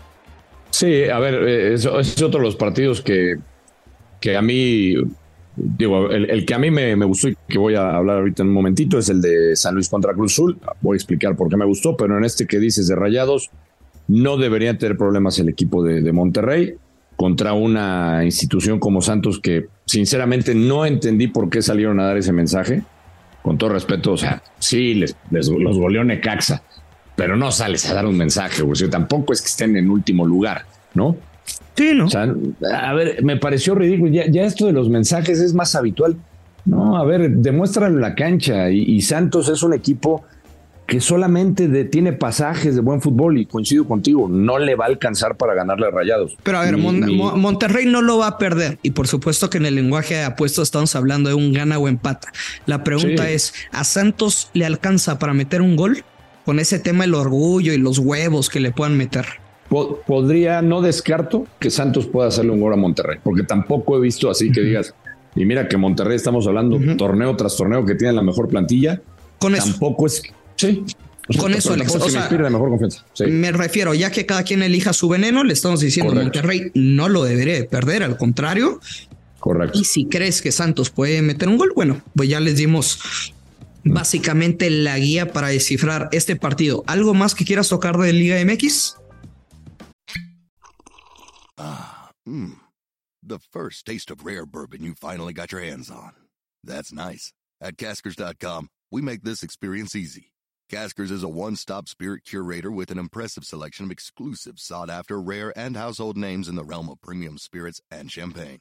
Sí, 0.76 1.06
a 1.06 1.20
ver, 1.20 1.36
eh, 1.48 1.74
es, 1.76 1.86
otro 1.86 2.40
de 2.42 2.46
los 2.46 2.58
partidos 2.58 3.02
que, 3.02 3.38
que 4.20 4.36
a 4.36 4.42
mí, 4.42 4.94
digo, 5.56 6.12
el, 6.12 6.46
que 6.46 6.54
a 6.54 6.60
mí 6.60 6.70
me, 6.70 6.94
gustó 7.06 7.30
y 7.30 7.38
que 7.48 7.58
voy 7.58 7.76
a 7.76 7.96
hablar 7.96 8.18
ahorita 8.18 8.44
en 8.44 8.50
un 8.50 8.56
momentito 8.56 9.00
es 9.00 9.08
el 9.08 9.22
de 9.22 9.56
San 9.56 9.74
Luis 9.74 9.88
contra 9.88 10.14
Cruz 10.14 10.34
Azul. 10.34 10.58
Voy 10.82 10.96
a 10.96 10.98
explicar 10.98 11.38
por 11.38 11.48
qué 11.48 11.56
me 11.56 11.64
gustó, 11.64 11.96
pero 11.96 12.18
en 12.18 12.26
este 12.26 12.46
que 12.46 12.60
dices 12.60 12.90
de 12.90 12.96
Rayados, 12.98 13.52
no 14.10 14.36
deberían 14.36 14.78
tener 14.78 14.98
problemas 14.98 15.40
el 15.40 15.48
equipo 15.48 15.82
de, 15.82 16.12
Monterrey 16.12 16.76
contra 17.16 17.54
una 17.54 18.26
institución 18.26 18.78
como 18.78 19.02
Santos 19.02 19.40
que 19.40 19.68
sinceramente 19.86 20.54
no 20.56 20.86
entendí 20.86 21.28
por 21.28 21.50
qué 21.50 21.62
salieron 21.62 22.02
a 22.02 22.08
dar 22.08 22.18
ese 22.18 22.34
mensaje. 22.34 22.84
Con 23.42 23.58
todo 23.58 23.70
respeto, 23.70 24.12
o 24.12 24.18
sea, 24.18 24.44
sí, 24.60 24.94
les, 24.96 25.16
les 25.32 25.48
los 25.48 25.78
goleó 25.78 26.04
Necaxa 26.04 26.64
pero 27.16 27.38
no 27.38 27.52
sales 27.52 27.90
a 27.90 27.94
dar 27.94 28.06
un 28.06 28.18
mensaje, 28.18 28.62
güey. 28.62 28.90
tampoco 28.90 29.34
es 29.34 29.42
que 29.42 29.48
estén 29.48 29.76
en 29.78 29.90
último 29.90 30.26
lugar, 30.26 30.66
¿no? 30.94 31.16
Sí, 31.76 31.92
¿no? 31.94 32.06
O 32.06 32.10
sea, 32.10 32.34
a 32.74 32.94
ver, 32.94 33.24
me 33.24 33.38
pareció 33.38 33.76
ridículo. 33.76 34.12
Ya, 34.12 34.44
esto 34.44 34.66
de 34.66 34.72
los 34.72 34.90
mensajes 34.90 35.40
es 35.40 35.54
más 35.54 35.76
habitual. 35.76 36.18
No, 36.66 36.98
a 36.98 37.06
ver, 37.06 37.30
demuéstralo 37.30 37.96
en 37.96 38.02
la 38.02 38.16
cancha. 38.16 38.70
Y, 38.70 39.02
Santos 39.02 39.50
es 39.50 39.62
un 39.62 39.74
equipo 39.74 40.24
que 40.88 41.02
solamente 41.02 41.68
tiene 41.86 42.14
pasajes 42.14 42.76
de 42.76 42.82
buen 42.82 43.02
fútbol 43.02 43.40
y 43.40 43.48
coincido 43.48 43.88
contigo, 43.88 44.30
no 44.30 44.60
le 44.60 44.76
va 44.76 44.86
a 44.86 44.88
alcanzar 44.88 45.36
para 45.36 45.56
ganarle 45.56 45.88
a 45.88 45.90
Rayados. 45.90 46.38
Pero 46.44 46.60
a 46.60 46.62
ver, 46.62 46.78
Monterrey 46.78 47.88
no 47.88 48.04
lo 48.04 48.20
va 48.20 48.28
a 48.28 48.38
perder 48.38 48.78
y 48.84 48.92
por 48.92 49.08
supuesto 49.08 49.50
que 49.50 49.58
en 49.58 49.66
el 49.66 49.74
lenguaje 49.74 50.14
de 50.14 50.24
apuesto 50.24 50.62
estamos 50.62 50.96
hablando 50.96 51.30
de 51.30 51.36
un 51.36 51.54
gana 51.54 51.80
o 51.80 51.88
empata. 51.88 52.32
La 52.68 52.84
pregunta 52.84 53.28
es, 53.32 53.56
¿a 53.72 53.84
Santos 53.84 54.52
le 54.54 54.64
alcanza 54.64 55.18
para 55.18 55.34
meter 55.34 55.64
un 55.64 55.76
gol? 55.76 56.04
Con 56.46 56.60
ese 56.60 56.80
tema 56.80 57.04
el 57.04 57.16
orgullo 57.16 57.74
y 57.74 57.78
los 57.78 57.98
huevos 57.98 58.50
que 58.50 58.60
le 58.60 58.72
puedan 58.72 58.96
meter. 58.96 59.26
Podría, 59.70 60.62
no 60.62 60.82
descarto 60.82 61.48
que 61.60 61.72
Santos 61.72 62.06
pueda 62.06 62.28
hacerle 62.28 62.52
un 62.52 62.62
gol 62.62 62.74
a 62.74 62.78
Monterrey, 62.78 63.18
porque 63.24 63.44
tampoco 63.44 63.98
he 63.98 64.00
visto 64.00 64.30
así 64.30 64.52
que 64.52 64.62
digas, 64.62 64.94
y 65.36 65.44
mira 65.44 65.68
que 65.68 65.76
Monterrey 65.76 66.16
estamos 66.16 66.48
hablando 66.48 66.80
torneo 66.96 67.36
tras 67.36 67.58
torneo 67.58 67.84
que 67.84 67.96
tiene 67.96 68.14
la 68.14 68.22
mejor 68.22 68.48
plantilla. 68.48 69.02
Con 69.40 69.56
eso. 69.56 69.72
Tampoco 69.72 70.06
es. 70.06 70.22
Sí. 70.56 70.86
con 71.38 71.54
eso, 71.54 71.74
Alex. 71.74 71.94
me, 72.32 72.50
mejor 72.50 72.70
confianza. 72.70 73.04
me 73.28 73.52
refiero, 73.52 73.94
ya 73.94 74.12
que 74.12 74.26
cada 74.26 74.44
quien 74.44 74.62
elija 74.62 74.94
su 74.94 75.10
veneno, 75.10 75.44
le 75.44 75.52
estamos 75.52 75.82
diciendo 75.82 76.14
Monterrey 76.14 76.72
no 76.76 77.10
lo 77.10 77.24
debería 77.24 77.68
perder, 77.68 78.04
al 78.04 78.18
contrario. 78.18 78.80
Correcto. 79.40 79.80
Y 79.80 79.84
si 79.84 80.06
crees 80.06 80.42
que 80.42 80.52
Santos 80.52 80.90
puede 80.90 81.22
meter 81.22 81.50
un 81.50 81.58
gol, 81.58 81.74
bueno, 81.76 82.02
pues 82.16 82.30
ya 82.30 82.40
les 82.40 82.56
dimos 82.56 83.34
básicamente 83.86 84.70
la 84.70 84.98
guía 84.98 85.32
para 85.32 85.48
descifrar 85.48 86.10
este 86.12 86.36
partido. 86.36 86.84
¿Algo 86.88 87.14
más 87.14 87.36
que 87.36 87.46
quieras 87.46 87.70
tocar 87.70 87.98
de 87.98 88.12
Liga 88.12 88.44
MX? 88.44 88.98
Ah, 91.58 92.12
mm. 92.28 92.60
The 93.24 93.40
first 93.40 93.86
taste 93.86 94.12
of 94.12 94.26
rare 94.26 94.46
bourbon 94.46 94.84
you 94.84 94.94
finally 94.94 95.34
got 95.34 95.52
your 95.52 95.62
hands 95.62 95.90
on. 95.90 96.12
That's 96.64 96.92
nice. 96.92 97.34
At 97.62 97.78
caskers.com, 97.78 98.68
we 98.92 99.02
make 99.02 99.24
this 99.24 99.42
experience 99.42 99.96
easy. 99.96 100.32
Caskers 100.70 101.12
is 101.12 101.24
a 101.24 101.30
one 101.30 101.56
stop 101.56 101.88
spirit 101.88 102.24
curator 102.26 102.72
with 102.72 102.90
an 102.92 102.98
impressive 102.98 103.46
selection 103.46 103.86
of 103.86 103.92
exclusive, 103.92 104.60
sought 104.60 104.90
after, 104.90 105.22
rare, 105.22 105.54
and 105.56 105.78
household 105.78 106.18
names 106.18 106.48
in 106.48 106.56
the 106.56 106.64
realm 106.64 106.90
of 106.90 107.00
premium 107.02 107.38
spirits 107.38 107.82
and 107.92 108.12
champagne. 108.12 108.60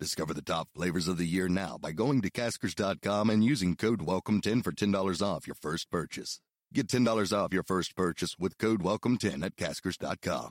Discover 0.00 0.34
the 0.34 0.42
top 0.42 0.68
flavors 0.74 1.06
of 1.06 1.18
the 1.18 1.24
year 1.24 1.48
now 1.48 1.78
by 1.80 1.92
going 1.92 2.20
to 2.22 2.28
caskers.com 2.28 3.30
and 3.30 3.44
using 3.44 3.76
code 3.76 4.00
WELCOME10 4.00 4.64
for 4.64 4.72
$10 4.72 5.22
off 5.22 5.46
your 5.46 5.54
first 5.54 5.88
purchase. 5.88 6.40
Get 6.72 6.88
$10 6.88 7.32
off 7.32 7.52
your 7.52 7.62
first 7.62 7.94
purchase 7.94 8.34
with 8.36 8.58
code 8.58 8.80
WELCOME10 8.80 9.44
at 9.44 9.54
caskers.com. 9.54 10.50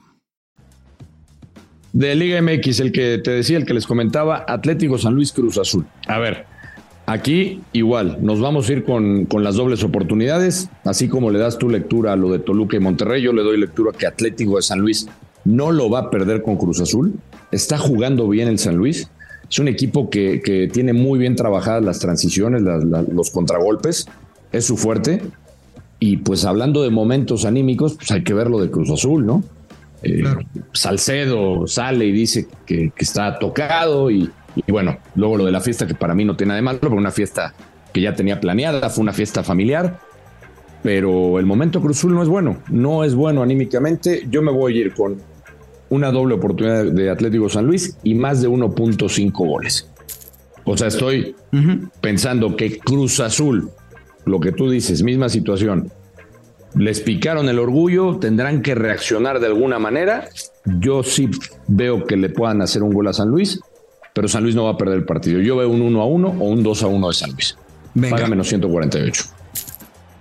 De 1.92 2.14
Liga 2.14 2.40
MX, 2.40 2.80
el 2.80 2.90
que 2.90 3.18
te 3.18 3.32
decía, 3.32 3.58
el 3.58 3.66
que 3.66 3.74
les 3.74 3.86
comentaba, 3.86 4.46
Atlético 4.48 4.96
San 4.96 5.14
Luis 5.14 5.30
Cruz 5.30 5.58
Azul. 5.58 5.86
A 6.08 6.18
ver, 6.18 6.46
aquí 7.04 7.60
igual, 7.74 8.24
nos 8.24 8.40
vamos 8.40 8.70
a 8.70 8.72
ir 8.72 8.82
con, 8.82 9.26
con 9.26 9.44
las 9.44 9.56
dobles 9.56 9.84
oportunidades, 9.84 10.70
así 10.84 11.06
como 11.06 11.30
le 11.30 11.38
das 11.38 11.58
tu 11.58 11.68
lectura 11.68 12.14
a 12.14 12.16
lo 12.16 12.32
de 12.32 12.38
Toluca 12.38 12.78
y 12.78 12.80
Monterrey, 12.80 13.20
yo 13.20 13.34
le 13.34 13.42
doy 13.42 13.58
lectura 13.58 13.92
que 13.92 14.06
Atlético 14.06 14.56
de 14.56 14.62
San 14.62 14.80
Luis 14.80 15.06
no 15.44 15.70
lo 15.70 15.90
va 15.90 15.98
a 15.98 16.10
perder 16.10 16.42
con 16.42 16.56
Cruz 16.56 16.80
Azul. 16.80 17.20
Está 17.52 17.76
jugando 17.76 18.26
bien 18.26 18.48
el 18.48 18.58
San 18.58 18.76
Luis 18.76 19.10
es 19.48 19.58
un 19.58 19.68
equipo 19.68 20.10
que, 20.10 20.68
tiene 20.72 20.92
muy 20.92 21.18
bien 21.18 21.36
trabajadas 21.36 21.84
las 21.84 21.98
transiciones, 21.98 22.62
los 22.62 23.30
contragolpes, 23.30 24.06
es 24.52 24.64
su 24.64 24.76
fuerte. 24.76 25.22
Y 26.00 26.18
pues 26.18 26.44
hablando 26.44 26.82
de 26.82 26.90
momentos 26.90 27.44
anímicos, 27.44 27.94
pues 27.94 28.10
hay 28.10 28.24
que 28.24 28.34
ver 28.34 28.50
lo 28.50 28.60
de 28.60 28.70
Cruz 28.70 28.90
Azul, 28.90 29.24
¿no? 29.24 29.42
Eh, 30.02 30.22
Salcedo 30.72 31.66
sale 31.66 32.04
y 32.06 32.12
dice 32.12 32.46
que, 32.66 32.92
está 32.96 33.38
tocado 33.38 34.10
y, 34.10 34.30
bueno, 34.68 34.98
luego 35.14 35.38
lo 35.38 35.46
de 35.46 35.52
la 35.52 35.60
fiesta 35.60 35.86
que 35.86 35.94
para 35.94 36.14
mí 36.14 36.24
no 36.24 36.36
tiene 36.36 36.48
nada 36.48 36.56
de 36.56 36.62
malo, 36.62 36.78
pero 36.80 36.94
una 36.94 37.10
fiesta 37.10 37.54
que 37.92 38.00
ya 38.00 38.14
tenía 38.14 38.40
planeada, 38.40 38.90
fue 38.90 39.02
una 39.02 39.12
fiesta 39.12 39.42
familiar, 39.42 40.00
pero 40.82 41.38
el 41.38 41.46
momento 41.46 41.80
Cruz 41.80 41.98
Azul 41.98 42.14
no 42.14 42.22
es 42.22 42.28
bueno, 42.28 42.58
no 42.68 43.04
es 43.04 43.14
bueno 43.14 43.42
anímicamente. 43.42 44.26
Yo 44.28 44.42
me 44.42 44.52
voy 44.52 44.76
a 44.76 44.80
ir 44.82 44.94
con 44.94 45.16
una 45.90 46.10
doble 46.10 46.34
oportunidad 46.34 46.84
de 46.84 47.10
Atlético 47.10 47.48
San 47.48 47.66
Luis 47.66 47.96
y 48.02 48.14
más 48.14 48.42
de 48.42 48.48
1.5 48.48 49.32
goles. 49.32 49.88
O 50.64 50.76
sea, 50.76 50.88
estoy 50.88 51.36
pensando 52.00 52.56
que 52.56 52.78
Cruz 52.78 53.20
Azul, 53.20 53.70
lo 54.24 54.40
que 54.40 54.52
tú 54.52 54.70
dices, 54.70 55.02
misma 55.02 55.28
situación, 55.28 55.92
les 56.74 57.00
picaron 57.00 57.48
el 57.48 57.58
orgullo, 57.58 58.16
tendrán 58.18 58.62
que 58.62 58.74
reaccionar 58.74 59.40
de 59.40 59.46
alguna 59.46 59.78
manera. 59.78 60.28
Yo 60.64 61.02
sí 61.02 61.30
veo 61.68 62.04
que 62.04 62.16
le 62.16 62.30
puedan 62.30 62.62
hacer 62.62 62.82
un 62.82 62.92
gol 62.92 63.08
a 63.08 63.12
San 63.12 63.28
Luis, 63.28 63.60
pero 64.14 64.26
San 64.26 64.42
Luis 64.42 64.54
no 64.54 64.64
va 64.64 64.70
a 64.70 64.78
perder 64.78 64.98
el 64.98 65.04
partido. 65.04 65.40
Yo 65.40 65.56
veo 65.56 65.68
un 65.68 65.82
1 65.82 66.00
a 66.00 66.06
1 66.06 66.28
o 66.28 66.44
un 66.48 66.62
2 66.62 66.82
a 66.82 66.86
1 66.86 67.08
de 67.08 67.14
San 67.14 67.30
Luis. 67.32 67.56
Venga. 67.94 68.16
Paga 68.16 68.28
menos 68.28 68.48
148. 68.48 69.24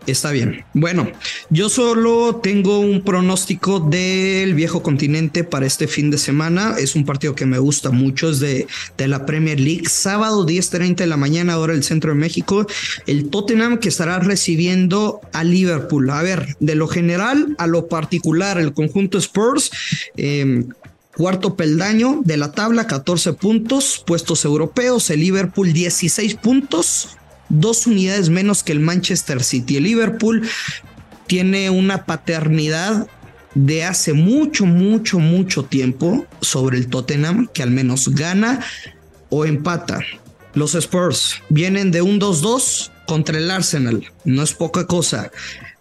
Está 0.05 0.31
bien. 0.31 0.65
Bueno, 0.73 1.09
yo 1.49 1.69
solo 1.69 2.41
tengo 2.43 2.79
un 2.79 3.03
pronóstico 3.03 3.79
del 3.79 4.53
viejo 4.53 4.83
continente 4.83 5.43
para 5.45 5.65
este 5.65 5.87
fin 5.87 6.11
de 6.11 6.17
semana. 6.17 6.75
Es 6.77 6.95
un 6.95 7.05
partido 7.05 7.35
que 7.35 7.45
me 7.45 7.57
gusta 7.57 7.91
mucho, 7.91 8.29
es 8.29 8.39
de, 8.39 8.67
de 8.97 9.07
la 9.07 9.25
Premier 9.25 9.59
League. 9.59 9.87
Sábado 9.87 10.45
10.30 10.45 10.95
de 10.95 11.07
la 11.07 11.15
mañana, 11.15 11.53
ahora 11.53 11.73
el 11.73 11.83
centro 11.83 12.11
de 12.11 12.19
México. 12.19 12.67
El 13.07 13.29
Tottenham 13.29 13.77
que 13.77 13.89
estará 13.89 14.19
recibiendo 14.19 15.21
a 15.31 15.45
Liverpool. 15.45 16.09
A 16.09 16.21
ver, 16.21 16.57
de 16.59 16.75
lo 16.75 16.87
general 16.87 17.55
a 17.57 17.67
lo 17.67 17.87
particular, 17.87 18.57
el 18.57 18.73
conjunto 18.73 19.17
Spurs. 19.17 19.71
Eh, 20.17 20.65
Cuarto 21.15 21.55
peldaño 21.55 22.21
de 22.25 22.37
la 22.37 22.53
tabla, 22.53 22.87
14 22.87 23.33
puntos, 23.33 24.03
puestos 24.03 24.45
europeos, 24.45 25.11
el 25.11 25.19
Liverpool 25.19 25.71
16 25.71 26.33
puntos, 26.35 27.09
dos 27.53 27.87
unidades 27.87 28.29
menos 28.29 28.63
que 28.63 28.71
el 28.71 28.79
Manchester 28.79 29.43
City. 29.43 29.77
El 29.77 29.83
Liverpool 29.83 30.47
tiene 31.27 31.69
una 31.69 32.05
paternidad 32.05 33.07
de 33.55 33.83
hace 33.83 34.13
mucho, 34.13 34.65
mucho, 34.65 35.19
mucho 35.19 35.63
tiempo 35.63 36.25
sobre 36.41 36.77
el 36.77 36.87
Tottenham, 36.87 37.47
que 37.53 37.63
al 37.63 37.71
menos 37.71 38.09
gana 38.09 38.59
o 39.29 39.45
empata. 39.45 40.01
Los 40.53 40.75
Spurs 40.75 41.41
vienen 41.49 41.91
de 41.91 42.01
un 42.01 42.19
2-2 42.19 42.91
contra 43.07 43.37
el 43.37 43.49
Arsenal, 43.49 44.03
no 44.23 44.43
es 44.43 44.53
poca 44.53 44.85
cosa. 44.87 45.31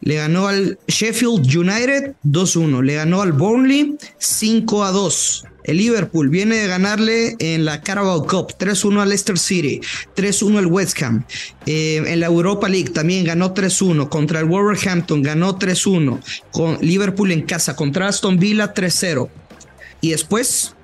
Le 0.01 0.17
ganó 0.17 0.49
al 0.49 0.79
Sheffield 0.89 1.47
United 1.55 2.15
2-1, 2.25 2.83
le 2.83 2.95
ganó 2.95 3.23
al 3.23 3.33
Burnley 3.33 3.97
5-2. 4.19 5.45
El 5.65 5.77
Liverpool 5.77 6.29
viene 6.29 6.57
de 6.57 6.67
ganarle 6.67 7.37
en 7.39 7.65
la 7.65 7.81
Carabao 7.83 8.27
Cup 8.27 8.55
3-1 8.59 9.01
al 9.01 9.09
Leicester 9.09 9.39
City, 9.39 9.81
3-1 10.17 10.59
al 10.59 10.67
West 10.67 11.03
Ham. 11.03 11.25
Eh, 11.67 12.03
en 12.07 12.21
la 12.21 12.27
Europa 12.27 12.69
League 12.69 12.91
también 12.91 13.25
ganó 13.25 13.55
3-1 13.55 14.09
contra 14.09 14.41
el 14.41 14.47
Wolverhampton, 14.47 15.23
ganó 15.23 15.59
3-1 15.59 16.21
con 16.51 16.79
Liverpool 16.81 17.33
en 17.33 17.43
casa 17.43 17.77
contra 17.77 18.09
Aston 18.09 18.39
Villa 18.39 18.75
3-0. 18.75 19.29
Y 20.01 20.11
después 20.11 20.75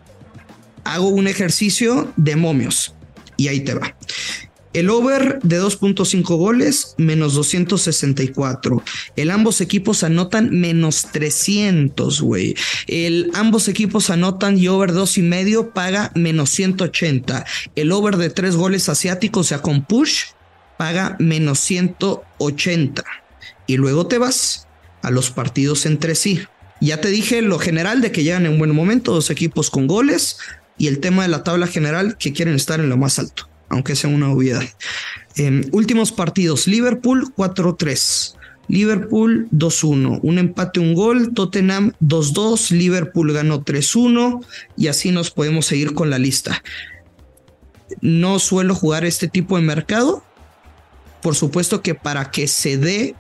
hago 0.85 1.09
un 1.09 1.27
ejercicio 1.27 2.13
de 2.17 2.37
momios 2.37 2.95
y 3.37 3.49
ahí 3.49 3.61
te 3.61 3.75
va. 3.75 3.98
El 4.79 4.91
over 4.91 5.41
de 5.43 5.61
2.5 5.61 6.23
goles, 6.37 6.95
menos 6.99 7.35
264. 7.35 8.81
El 9.17 9.33
ambos 9.33 9.61
equipos 9.61 10.05
anotan 10.05 10.51
menos 10.51 11.09
300, 11.11 12.21
güey. 12.21 12.55
El 12.87 13.29
ambos 13.35 13.67
equipos 13.67 14.09
anotan 14.09 14.57
y 14.57 14.69
over 14.69 14.93
dos 14.93 15.19
y 15.19 15.23
medio 15.23 15.71
paga 15.71 16.13
menos 16.15 16.51
180. 16.51 17.45
El 17.75 17.91
over 17.91 18.19
de 18.19 18.31
tres 18.31 18.55
goles 18.55 18.89
asiáticos, 18.89 19.47
o 19.47 19.49
sea, 19.49 19.63
con 19.63 19.83
push, 19.83 20.27
paga 20.77 21.17
menos 21.19 21.59
180. 21.59 23.03
Y 23.67 23.79
luego 23.79 24.07
te 24.07 24.19
vas 24.19 24.69
a 25.03 25.11
los 25.11 25.33
partidos 25.33 25.87
entre 25.87 26.15
sí. 26.15 26.43
Ya 26.81 27.01
te 27.01 27.09
dije 27.09 27.43
lo 27.43 27.59
general 27.59 28.01
de 28.01 28.13
que 28.13 28.23
llegan 28.23 28.47
en 28.47 28.61
buen 28.61 28.73
momento, 28.73 29.13
dos 29.13 29.31
equipos 29.31 29.71
con 29.71 29.89
goles 29.89 30.39
y 30.79 30.87
el 30.87 31.01
tema 31.01 31.23
de 31.23 31.31
la 31.31 31.43
tabla 31.43 31.67
general 31.67 32.17
que 32.17 32.33
quieren 32.33 32.55
estar 32.55 32.79
en 32.79 32.89
lo 32.89 32.97
más 32.97 33.19
alto 33.19 33.48
aunque 33.69 33.97
sea 33.97 34.11
una 34.11 34.31
obviedad. 34.31 34.63
últimos 35.73 36.13
partidos, 36.13 36.67
Liverpool 36.67 37.33
4-3. 37.37 38.35
Liverpool 38.69 39.49
2-1, 39.51 40.21
un 40.23 40.39
empate, 40.39 40.79
un 40.79 40.93
gol, 40.93 41.33
Tottenham 41.33 41.95
2-2, 42.03 42.71
Liverpool 42.73 43.33
ganó 43.33 43.65
3-1 43.65 44.45
y 44.77 44.89
así 44.89 45.11
nos 45.11 45.31
podemos 45.31 45.65
seguir 45.65 45.95
con 45.95 46.11
la 46.11 46.19
lista. 46.19 46.63
No 48.03 48.39
suelo 48.39 48.75
jugar 48.75 49.07
este 49.07 49.27
tipo 49.27 49.57
de 49.57 49.63
mercado. 49.63 50.23
Por 51.23 51.35
supuesto 51.35 51.81
que 51.81 51.95
para 51.95 52.31
que 52.31 52.47
se 52.47 52.77
dé 52.77 53.15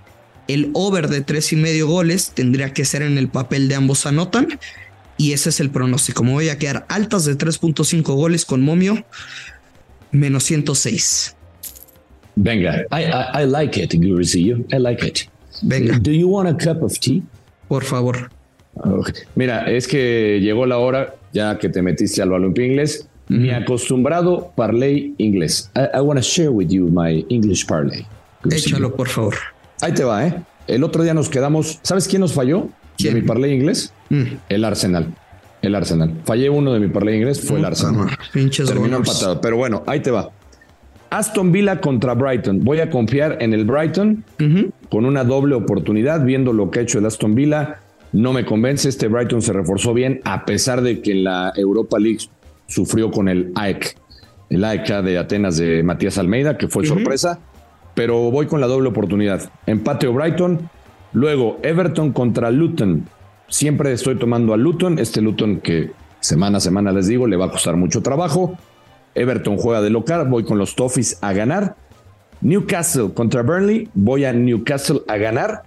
el 0.49 0.71
over 0.75 1.09
de 1.09 1.23
tres 1.23 1.53
y 1.53 1.57
medio 1.57 1.87
goles 1.87 2.33
tendría 2.35 2.73
que 2.73 2.85
ser 2.85 3.03
en 3.03 3.19
el 3.19 3.29
papel 3.29 3.69
de 3.69 3.75
ambos 3.75 4.07
anotan 4.07 4.59
y 5.17 5.33
ese 5.33 5.49
es 5.49 5.61
el 5.61 5.71
pronóstico. 5.71 6.23
Me 6.25 6.33
voy 6.33 6.49
a 6.49 6.59
quedar 6.59 6.87
altas 6.89 7.25
de 7.25 7.37
3.5 7.37 8.03
goles 8.15 8.45
con 8.45 8.63
Momio 8.63 9.05
menos 10.13 10.45
106. 10.45 11.37
Venga, 12.37 12.83
I, 12.93 13.03
I, 13.03 13.43
I 13.43 13.47
like 13.47 13.83
it, 13.83 13.95
Gurusillo. 13.95 14.59
I 14.73 14.79
like 14.79 15.05
it. 15.05 15.29
Venga. 15.63 15.99
Do 15.99 16.13
you 16.13 16.29
want 16.29 16.49
a 16.49 16.55
cup 16.55 16.83
of 16.83 16.99
tea? 17.01 17.23
Por 17.69 17.85
favor. 17.85 18.31
Mira, 19.35 19.71
es 19.71 19.89
que 19.89 20.39
llegó 20.41 20.67
la 20.67 20.79
hora, 20.79 21.17
ya 21.33 21.59
que 21.59 21.69
te 21.69 21.83
metiste 21.83 22.23
al 22.23 22.31
balompié 22.31 22.67
inglés, 22.67 23.09
mi 23.29 23.51
acostumbrado 23.51 24.53
parlay 24.57 25.15
inglés. 25.19 25.71
I, 25.75 26.01
want 26.01 26.19
to 26.19 26.23
share 26.23 26.51
with 26.51 26.69
you 26.69 26.89
my 26.89 27.27
English 27.29 27.67
parlay. 27.67 28.07
Échalo, 28.51 28.95
por 28.95 29.09
favor. 29.09 29.35
Ahí 29.81 29.93
te 29.93 30.05
va, 30.05 30.27
¿eh? 30.27 30.35
El 30.67 30.85
otro 30.85 31.03
día 31.03 31.15
nos 31.15 31.29
quedamos. 31.29 31.79
¿Sabes 31.83 32.09
quién 32.09 32.21
nos 32.21 32.33
falló? 32.33 32.69
¿Quién? 32.97 33.15
De 33.15 33.21
mi 33.21 33.27
parlay 33.27 33.53
inglés. 33.53 33.93
Mm. 34.11 34.25
El 34.49 34.65
Arsenal. 34.65 35.15
El 35.69 35.77
Arsenal. 35.77 36.13
Fallé 36.25 36.51
uno 36.51 36.73
de 36.73 36.81
mi 36.81 36.89
parlay 36.89 37.17
inglés, 37.17 37.41
fue 37.41 37.59
el 37.59 37.65
Arsenal. 37.65 38.09
Terminó 38.33 38.97
empatado. 38.97 39.41
Pero 39.41 39.57
bueno, 39.57 39.85
ahí 39.87 40.01
te 40.01 40.11
va. 40.11 40.31
Aston 41.11 41.53
Villa 41.53 41.81
contra 41.81 42.15
Brighton. 42.15 42.65
Voy 42.65 42.81
a 42.81 42.91
confiar 42.91 43.39
en 43.41 43.55
el 43.55 43.65
Brighton 43.65 44.25
con 44.91 45.05
una 45.05 45.25
doble 45.25 45.55
oportunidad, 45.55 46.25
viendo 46.25 46.53
lo 46.53 46.71
que 46.71 46.81
ha 46.81 46.83
hecho 46.83 46.99
el 46.99 47.07
Aston 47.07 47.35
Villa. 47.35 47.81
No 48.13 48.33
me 48.33 48.45
convence. 48.45 48.89
Este 48.89 49.09
Brighton 49.09 49.43
se 49.43 49.53
reforzó 49.53 49.95
bien, 49.95 50.21
a 50.25 50.45
pesar 50.45 50.83
de 50.83 51.01
que 51.01 51.13
en 51.13 51.25
la 51.25 51.53
Europa 51.57 51.99
League 51.99 52.21
sufrió 52.67 53.11
con 53.11 53.29
el 53.29 53.53
AEK, 53.55 53.97
el 54.51 54.65
AEK 54.65 55.03
de 55.03 55.19
Atenas 55.19 55.57
de 55.57 55.83
Matías 55.83 56.19
Almeida, 56.19 56.59
que 56.59 56.69
fue 56.69 56.85
sorpresa. 56.85 57.39
Pero 57.95 58.31
voy 58.31 58.47
con 58.47 58.61
la 58.61 58.67
doble 58.67 58.89
oportunidad. 58.89 59.51
Empate 59.67 60.07
o 60.07 60.13
Brighton. 60.13 60.71
Luego 61.13 61.59
Everton 61.63 62.13
contra 62.13 62.51
Luton. 62.51 63.09
Siempre 63.49 63.93
estoy 63.93 64.19
tomando 64.19 64.53
a 64.53 64.57
Luton, 64.57 64.99
este 64.99 65.23
Luton 65.23 65.61
que 65.61 65.93
semana 66.21 66.59
a 66.59 66.61
semana 66.61 66.93
les 66.93 67.07
digo, 67.07 67.27
le 67.27 67.37
va 67.37 67.47
a 67.47 67.51
costar 67.51 67.77
mucho 67.77 68.03
trabajo. 68.03 68.57
Everton 69.15 69.57
juega 69.57 69.81
de 69.81 69.91
local, 69.91 70.29
voy 70.29 70.45
con 70.45 70.59
los 70.59 70.77
Toffees 70.77 71.19
a 71.23 71.33
ganar. 71.33 71.77
Newcastle 72.41 73.13
contra 73.15 73.43
Burnley, 73.43 73.89
voy 73.95 74.25
a 74.25 74.33
Newcastle 74.33 75.01
a 75.09 75.17
ganar. 75.17 75.63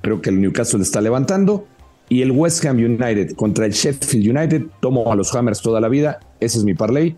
Creo 0.00 0.20
que 0.20 0.30
el 0.30 0.40
Newcastle 0.40 0.82
está 0.82 1.00
levantando. 1.00 1.66
Y 2.08 2.22
el 2.22 2.30
West 2.30 2.64
Ham 2.64 2.78
United 2.78 3.34
contra 3.36 3.66
el 3.66 3.72
Sheffield 3.72 4.36
United, 4.36 4.62
tomo 4.80 5.12
a 5.12 5.14
los 5.14 5.34
Hammers 5.34 5.60
toda 5.60 5.80
la 5.80 5.88
vida. 5.88 6.20
Ese 6.40 6.58
es 6.58 6.64
mi 6.64 6.72
parlay. 6.72 7.14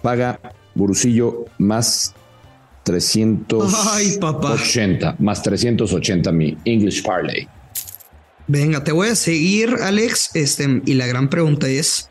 Paga 0.00 0.40
Burucillo 0.74 1.44
más 1.58 2.14
380. 2.84 5.16
Más 5.18 5.42
380 5.42 6.32
mi 6.32 6.56
English 6.64 7.04
parlay. 7.04 7.46
Venga, 8.48 8.84
te 8.84 8.92
voy 8.92 9.08
a 9.08 9.14
seguir, 9.14 9.76
Alex. 9.82 10.30
Este, 10.34 10.82
y 10.84 10.94
la 10.94 11.06
gran 11.06 11.28
pregunta 11.28 11.68
es: 11.68 12.10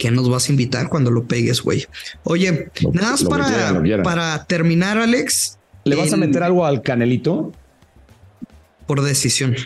¿qué 0.00 0.10
nos 0.10 0.28
vas 0.28 0.48
a 0.48 0.52
invitar 0.52 0.88
cuando 0.88 1.10
lo 1.10 1.24
pegues, 1.24 1.60
güey? 1.60 1.86
Oye, 2.24 2.70
nada 2.92 3.12
más 3.12 3.24
para, 3.24 3.82
para 4.02 4.44
terminar, 4.46 4.98
Alex. 4.98 5.58
¿Le 5.84 5.94
vas 5.94 6.12
a 6.12 6.16
meter 6.16 6.42
algo 6.42 6.64
al 6.64 6.82
canelito? 6.82 7.52
Por 8.86 9.02
decisión. 9.02 9.56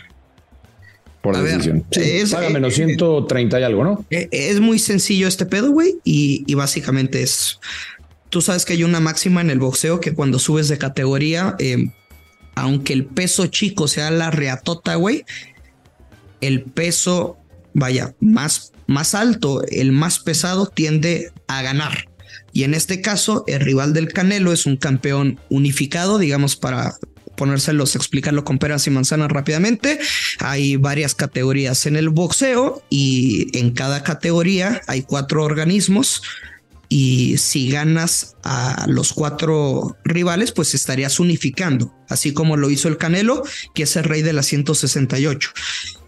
Por 1.21 1.37
decisión. 1.41 1.85
es, 1.91 2.31
paga 2.31 2.49
menos 2.49 2.75
130 2.75 3.59
y 3.59 3.63
algo, 3.63 3.83
¿no? 3.83 4.05
Eh, 4.11 4.27
es 4.31 4.59
muy 4.59 4.77
sencillo 4.77 5.27
este 5.27 5.45
pedo, 5.45 5.71
güey. 5.71 5.95
Y, 6.03 6.53
básicamente 6.53 7.23
es. 7.23 7.59
Tú 8.29 8.41
sabes 8.41 8.65
que 8.65 8.73
hay 8.73 8.83
una 8.83 8.99
máxima 8.99 9.41
en 9.41 9.49
el 9.49 9.59
boxeo 9.59 10.01
que 10.01 10.13
cuando 10.13 10.39
subes 10.39 10.67
de 10.67 10.77
categoría, 10.77 11.55
eh, 11.59 11.89
aunque 12.53 12.93
el 12.93 13.05
peso 13.05 13.47
chico 13.47 13.87
sea 13.87 14.11
la 14.11 14.29
reatota, 14.31 14.95
güey, 14.95 15.23
el 16.41 16.63
peso, 16.63 17.37
vaya, 17.73 18.15
más, 18.19 18.73
más 18.87 19.15
alto, 19.15 19.63
el 19.69 19.91
más 19.91 20.19
pesado 20.19 20.67
tiende 20.67 21.31
a 21.47 21.61
ganar. 21.61 22.09
Y 22.53 22.63
en 22.63 22.73
este 22.73 23.01
caso, 23.01 23.43
el 23.47 23.59
rival 23.59 23.93
del 23.93 24.13
Canelo 24.13 24.53
es 24.53 24.65
un 24.65 24.77
campeón 24.77 25.39
unificado, 25.49 26.17
digamos, 26.17 26.55
para 26.55 26.95
ponérselos, 27.35 27.95
explicarlo 27.95 28.43
con 28.43 28.59
peras 28.59 28.87
y 28.87 28.91
manzanas 28.91 29.29
rápidamente. 29.29 29.99
Hay 30.39 30.77
varias 30.77 31.15
categorías 31.15 31.85
en 31.85 31.95
el 31.95 32.09
boxeo 32.09 32.81
y 32.89 33.57
en 33.57 33.71
cada 33.71 34.03
categoría 34.03 34.81
hay 34.87 35.03
cuatro 35.03 35.43
organismos. 35.43 36.21
Y 36.87 37.37
si 37.39 37.69
ganas 37.69 38.35
a 38.43 38.85
los 38.87 39.11
cuatro 39.11 39.97
rivales, 40.03 40.51
pues 40.51 40.75
estarías 40.75 41.19
unificando, 41.19 41.93
así 42.09 42.31
como 42.31 42.57
lo 42.57 42.69
hizo 42.69 42.87
el 42.87 42.97
Canelo, 42.97 43.43
que 43.73 43.83
es 43.83 43.95
el 43.95 44.03
rey 44.03 44.21
de 44.21 44.33
la 44.33 44.43
168. 44.43 45.51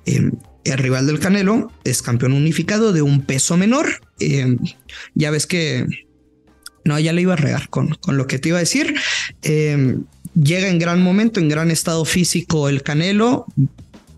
Em, 0.08 0.32
el 0.64 0.78
rival 0.78 1.06
del 1.06 1.20
Canelo 1.20 1.72
es 1.84 2.02
campeón 2.02 2.34
unificado 2.34 2.94
de 2.94 3.02
un 3.02 3.22
peso 3.22 3.58
menor. 3.58 4.02
Em, 4.20 4.58
ya 5.14 5.30
ves 5.30 5.46
que 5.46 5.86
No, 6.86 6.98
ya 6.98 7.12
le 7.12 7.22
iba 7.22 7.34
a 7.34 7.36
regar 7.36 7.68
con, 7.68 7.90
con 7.96 8.16
lo 8.16 8.28
que 8.28 8.40
te 8.40 8.48
iba 8.48 8.58
a 8.58 8.62
decir. 8.62 8.96
Em, 9.42 10.06
llega 10.42 10.70
en 10.70 10.80
gran 10.80 11.02
momento, 11.02 11.42
en 11.42 11.50
gran 11.50 11.70
estado 11.70 12.06
físico 12.06 12.70
el 12.70 12.82
Canelo. 12.82 13.46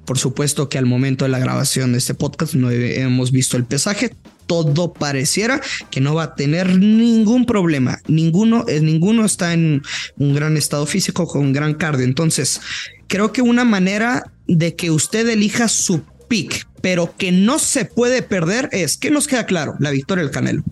Por 0.06 0.20
supuesto 0.20 0.70
que 0.70 0.78
al 0.78 0.86
momento 0.86 1.26
de 1.26 1.30
la 1.30 1.40
grabación 1.40 1.94
de 1.94 1.98
este 1.98 2.14
podcast 2.14 2.54
no 2.54 2.70
hemos 2.70 3.32
visto 3.32 3.58
el 3.58 3.66
pesaje. 3.66 4.14
Todo 4.46 4.94
pareciera 4.94 5.62
que 5.90 6.00
no 6.00 6.14
va 6.14 6.24
a 6.24 6.36
tener 6.36 6.78
ningún 6.78 7.48
problema. 7.48 8.00
Ninguno, 8.08 8.66
eh, 8.68 8.82
ninguno 8.82 9.26
está 9.26 9.54
en 9.54 9.82
un 10.18 10.36
gran 10.36 10.56
estado 10.56 10.86
físico 10.86 11.28
con 11.28 11.54
gran 11.54 11.74
cardio. 11.74 12.06
Entonces, 12.06 12.62
creo 13.08 13.32
que 13.32 13.42
una 13.42 13.66
manera 13.66 14.32
de 14.50 14.76
que 14.76 14.92
usted 14.92 15.28
elija 15.30 15.68
su 15.68 16.02
pick, 16.28 16.68
pero 16.82 17.16
que 17.18 17.32
no 17.32 17.60
se 17.60 17.86
puede 17.86 18.22
perder 18.22 18.70
es 18.72 18.98
que 18.98 19.12
nos 19.12 19.28
queda 19.28 19.46
claro 19.46 19.76
la 19.80 19.92
victoria 19.92 20.24
del 20.24 20.34
Canelo, 20.34 20.64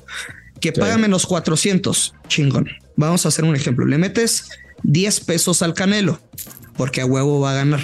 que 0.60 0.74
paga 0.74 0.98
menos 0.98 1.26
400. 1.26 2.16
Chingón. 2.28 2.68
Vamos 2.96 3.26
a 3.26 3.30
hacer 3.30 3.46
un 3.46 3.56
ejemplo. 3.56 3.86
Le 3.86 3.98
metes 3.98 4.50
10 4.84 5.20
pesos 5.22 5.62
al 5.62 5.74
Canelo 5.74 6.20
porque 6.76 7.02
a 7.02 7.06
huevo 7.06 7.40
va 7.40 7.52
a 7.52 7.56
ganar. 7.56 7.82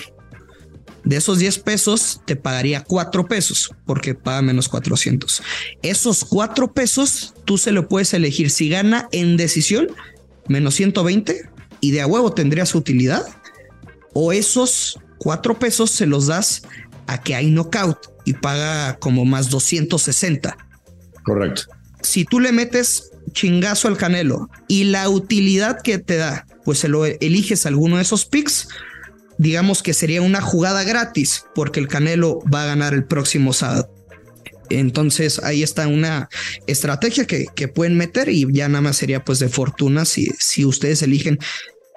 De 1.03 1.17
esos 1.17 1.37
10 1.37 1.59
pesos 1.59 2.21
te 2.25 2.35
pagaría 2.35 2.83
4 2.83 3.27
pesos 3.27 3.71
porque 3.85 4.15
paga 4.15 4.41
menos 4.41 4.69
400. 4.69 5.43
Esos 5.81 6.23
4 6.25 6.73
pesos 6.73 7.33
tú 7.45 7.57
se 7.57 7.71
lo 7.71 7.87
puedes 7.87 8.13
elegir 8.13 8.49
si 8.49 8.69
gana 8.69 9.09
en 9.11 9.37
decisión 9.37 9.87
menos 10.47 10.75
120 10.75 11.49
y 11.81 11.91
de 11.91 12.01
a 12.01 12.07
huevo 12.07 12.33
tendría 12.33 12.65
su 12.65 12.77
utilidad 12.77 13.25
o 14.13 14.31
esos 14.31 14.99
4 15.23 15.57
pesos 15.57 15.89
se 15.89 16.05
los 16.05 16.27
das 16.27 16.63
a 17.07 17.21
que 17.21 17.33
hay 17.33 17.49
knockout 17.49 17.97
y 18.25 18.33
paga 18.33 18.97
como 18.99 19.23
más 19.23 19.49
260. 19.49 20.57
Correcto. 21.23 21.63
Si 22.01 22.25
tú 22.25 22.41
le 22.41 22.51
metes 22.51 23.11
chingazo 23.31 23.87
al 23.87 23.97
Canelo 23.97 24.49
y 24.67 24.83
la 24.83 25.07
utilidad 25.07 25.81
que 25.81 25.97
te 25.97 26.17
da, 26.17 26.45
pues 26.65 26.79
se 26.79 26.89
lo 26.89 27.05
eliges 27.05 27.65
alguno 27.65 27.95
de 27.95 28.01
esos 28.01 28.25
picks, 28.25 28.67
digamos 29.37 29.81
que 29.81 29.93
sería 29.93 30.21
una 30.21 30.41
jugada 30.41 30.83
gratis 30.83 31.45
porque 31.55 31.79
el 31.79 31.87
Canelo 31.87 32.39
va 32.53 32.63
a 32.63 32.67
ganar 32.67 32.93
el 32.93 33.05
próximo 33.05 33.53
sábado. 33.53 33.89
Entonces 34.69 35.39
ahí 35.43 35.63
está 35.63 35.87
una 35.87 36.29
estrategia 36.67 37.25
que, 37.25 37.45
que, 37.55 37.67
pueden 37.67 37.97
meter 37.97 38.29
y 38.29 38.45
ya 38.51 38.67
nada 38.67 38.81
más 38.81 38.97
sería 38.97 39.23
pues 39.23 39.39
de 39.39 39.49
fortuna 39.49 40.05
si, 40.05 40.31
si 40.39 40.65
ustedes 40.65 41.01
eligen 41.01 41.37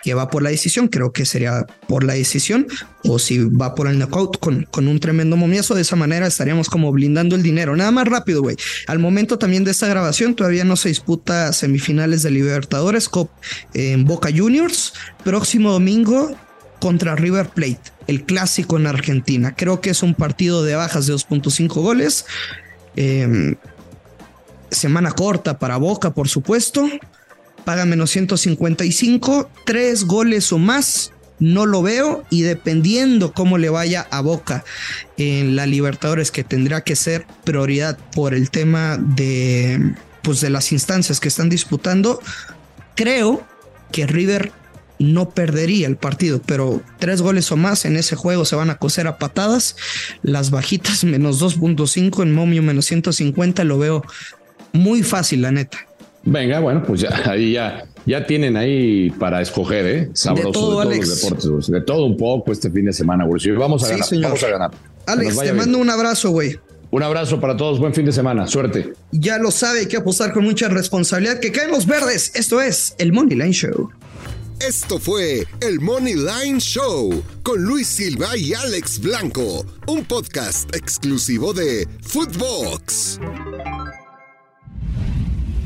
que 0.07 0.15
va 0.15 0.31
por 0.31 0.41
la 0.45 0.51
decisión, 0.51 0.87
creo 0.87 1.11
que 1.11 1.27
sería 1.27 1.67
por 1.89 2.05
la 2.05 2.13
decisión, 2.13 2.69
o 3.03 3.19
si 3.19 3.41
va 3.41 3.75
por 3.75 3.89
el 3.89 3.99
knockout 3.99 4.39
con, 4.39 4.63
con 4.71 4.87
un 4.87 5.01
tremendo 5.01 5.37
momiazo, 5.37 5.75
de 5.75 5.83
esa 5.83 5.97
manera 5.97 6.29
estaríamos 6.29 6.69
como 6.71 6.93
blindando 6.93 7.35
el 7.35 7.43
dinero. 7.43 7.75
Nada 7.75 7.91
más 7.91 8.07
rápido, 8.07 8.41
güey. 8.41 8.55
Al 8.87 9.01
momento 9.01 9.37
también 9.37 9.65
de 9.65 9.73
esta 9.73 9.89
grabación 9.89 10.37
todavía 10.37 10.63
no 10.63 10.77
se 10.77 10.91
disputa 10.91 11.53
semifinales 11.53 12.23
de 12.23 12.31
Libertadores 12.31 13.09
Cop 13.09 13.33
en 13.75 14.05
Boca 14.05 14.29
Juniors. 14.33 14.93
Próximo 15.25 15.73
domingo 15.73 16.37
contra 16.79 17.17
River 17.17 17.49
Plate, 17.49 17.91
el 18.07 18.23
clásico 18.23 18.77
en 18.77 18.87
Argentina. 18.87 19.57
Creo 19.57 19.81
que 19.81 19.91
es 19.91 20.05
un 20.05 20.15
partido 20.15 20.63
de 20.63 20.77
bajas 20.77 21.09
de 21.09 21.15
2.5 21.15 21.83
goles. 21.83 22.27
Eh, 22.95 23.57
semana 24.71 25.11
corta 25.11 25.59
para 25.59 25.79
Boca, 25.79 26.15
por 26.15 26.29
supuesto 26.29 26.89
paga 27.67 27.85
menos 27.85 28.13
155, 28.13 29.51
tres 29.67 30.05
goles 30.05 30.53
o 30.53 30.59
más. 30.59 31.13
No 31.39 31.67
lo 31.67 31.83
veo 31.83 32.25
y 32.31 32.43
dependiendo 32.43 33.35
cómo 33.35 33.59
le 33.59 33.69
vaya 33.69 34.07
a 34.11 34.23
Boca 34.23 34.65
en 35.19 35.55
la 35.55 35.67
Libertadores, 35.67 36.31
que 36.31 36.45
tendrá 36.45 36.83
que 36.83 36.97
ser 36.97 37.27
prioridad 37.45 37.99
por 38.15 38.33
el 38.33 38.51
tema 38.51 38.97
de, 38.97 39.95
pues 40.23 40.41
de 40.41 40.49
las 40.49 40.73
instancias 40.73 41.21
que 41.21 41.29
están 41.29 41.51
disputando, 41.51 42.23
creo 42.95 43.45
que 43.93 44.07
River 44.07 44.53
no 44.99 45.31
perdería 45.31 45.89
el 45.89 45.97
partido, 45.97 46.41
pero 46.47 46.83
tres 46.99 47.21
goles 47.21 47.51
o 47.53 47.57
más 47.57 47.85
en 47.85 47.97
ese 47.97 48.17
juego 48.17 48.45
se 48.45 48.57
van 48.57 48.71
a 48.71 48.79
coser 48.79 49.09
a 49.09 49.19
patadas. 49.19 49.77
Las 50.23 50.51
bajitas 50.51 51.05
menos 51.05 51.43
2.5 51.43 52.23
en 52.23 52.33
momio 52.33 52.63
menos 52.63 52.87
150 52.87 53.65
lo 53.65 53.77
veo 53.77 54.05
muy 54.73 55.03
fácil, 55.03 55.43
la 55.43 55.51
neta. 55.51 55.86
Venga, 56.27 56.59
bueno, 56.59 56.83
pues 56.85 57.01
ya, 57.01 57.23
ahí 57.31 57.53
ya, 57.53 57.87
ya 58.05 58.27
tienen 58.27 58.57
ahí 58.57 59.11
para 59.11 59.41
escoger, 59.41 59.87
¿eh? 59.87 60.11
Sabroso 60.13 60.49
de, 60.49 60.53
todos 60.53 60.85
los 60.85 61.23
deportes, 61.23 61.67
De 61.69 61.81
todo 61.81 62.05
un 62.05 62.17
poco 62.17 62.53
este 62.53 62.69
fin 62.71 62.85
de 62.85 62.93
semana, 62.93 63.25
güey. 63.25 63.41
Vamos 63.53 63.85
a 63.85 63.89
ganar, 63.89 64.09
vamos 64.23 64.43
a 64.43 64.49
ganar. 64.49 64.71
Alex, 65.07 65.39
te 65.39 65.53
mando 65.53 65.79
un 65.79 65.89
abrazo, 65.89 66.31
güey. 66.31 66.59
Un 66.91 67.03
abrazo 67.03 67.41
para 67.41 67.57
todos, 67.57 67.79
buen 67.79 67.95
fin 67.95 68.07
de 68.07 68.13
semana, 68.13 68.47
suerte. 68.47 68.93
Ya 69.13 69.39
lo 69.39 69.51
sabe, 69.51 69.81
hay 69.81 69.87
que 69.87 69.97
apostar 69.97 70.33
con 70.33 70.45
mucha 70.45 70.69
responsabilidad. 70.69 71.39
Que 71.39 71.53
caen 71.53 71.71
los 71.71 71.87
verdes. 71.87 72.33
Esto 72.35 72.61
es 72.61 72.95
el 72.99 73.13
Money 73.13 73.37
Line 73.37 73.53
Show. 73.53 73.91
Esto 74.61 74.99
fue 74.99 75.47
el 75.61 75.81
Money 75.81 76.15
Line 76.15 76.59
Show 76.59 77.23
con 77.43 77.63
Luis 77.63 77.87
Silva 77.87 78.37
y 78.37 78.55
Alex 78.55 79.01
Blanco, 79.01 79.67
un 79.87 80.05
podcast 80.05 80.75
exclusivo 80.75 81.53
de 81.53 81.87
Footbox 82.03 83.21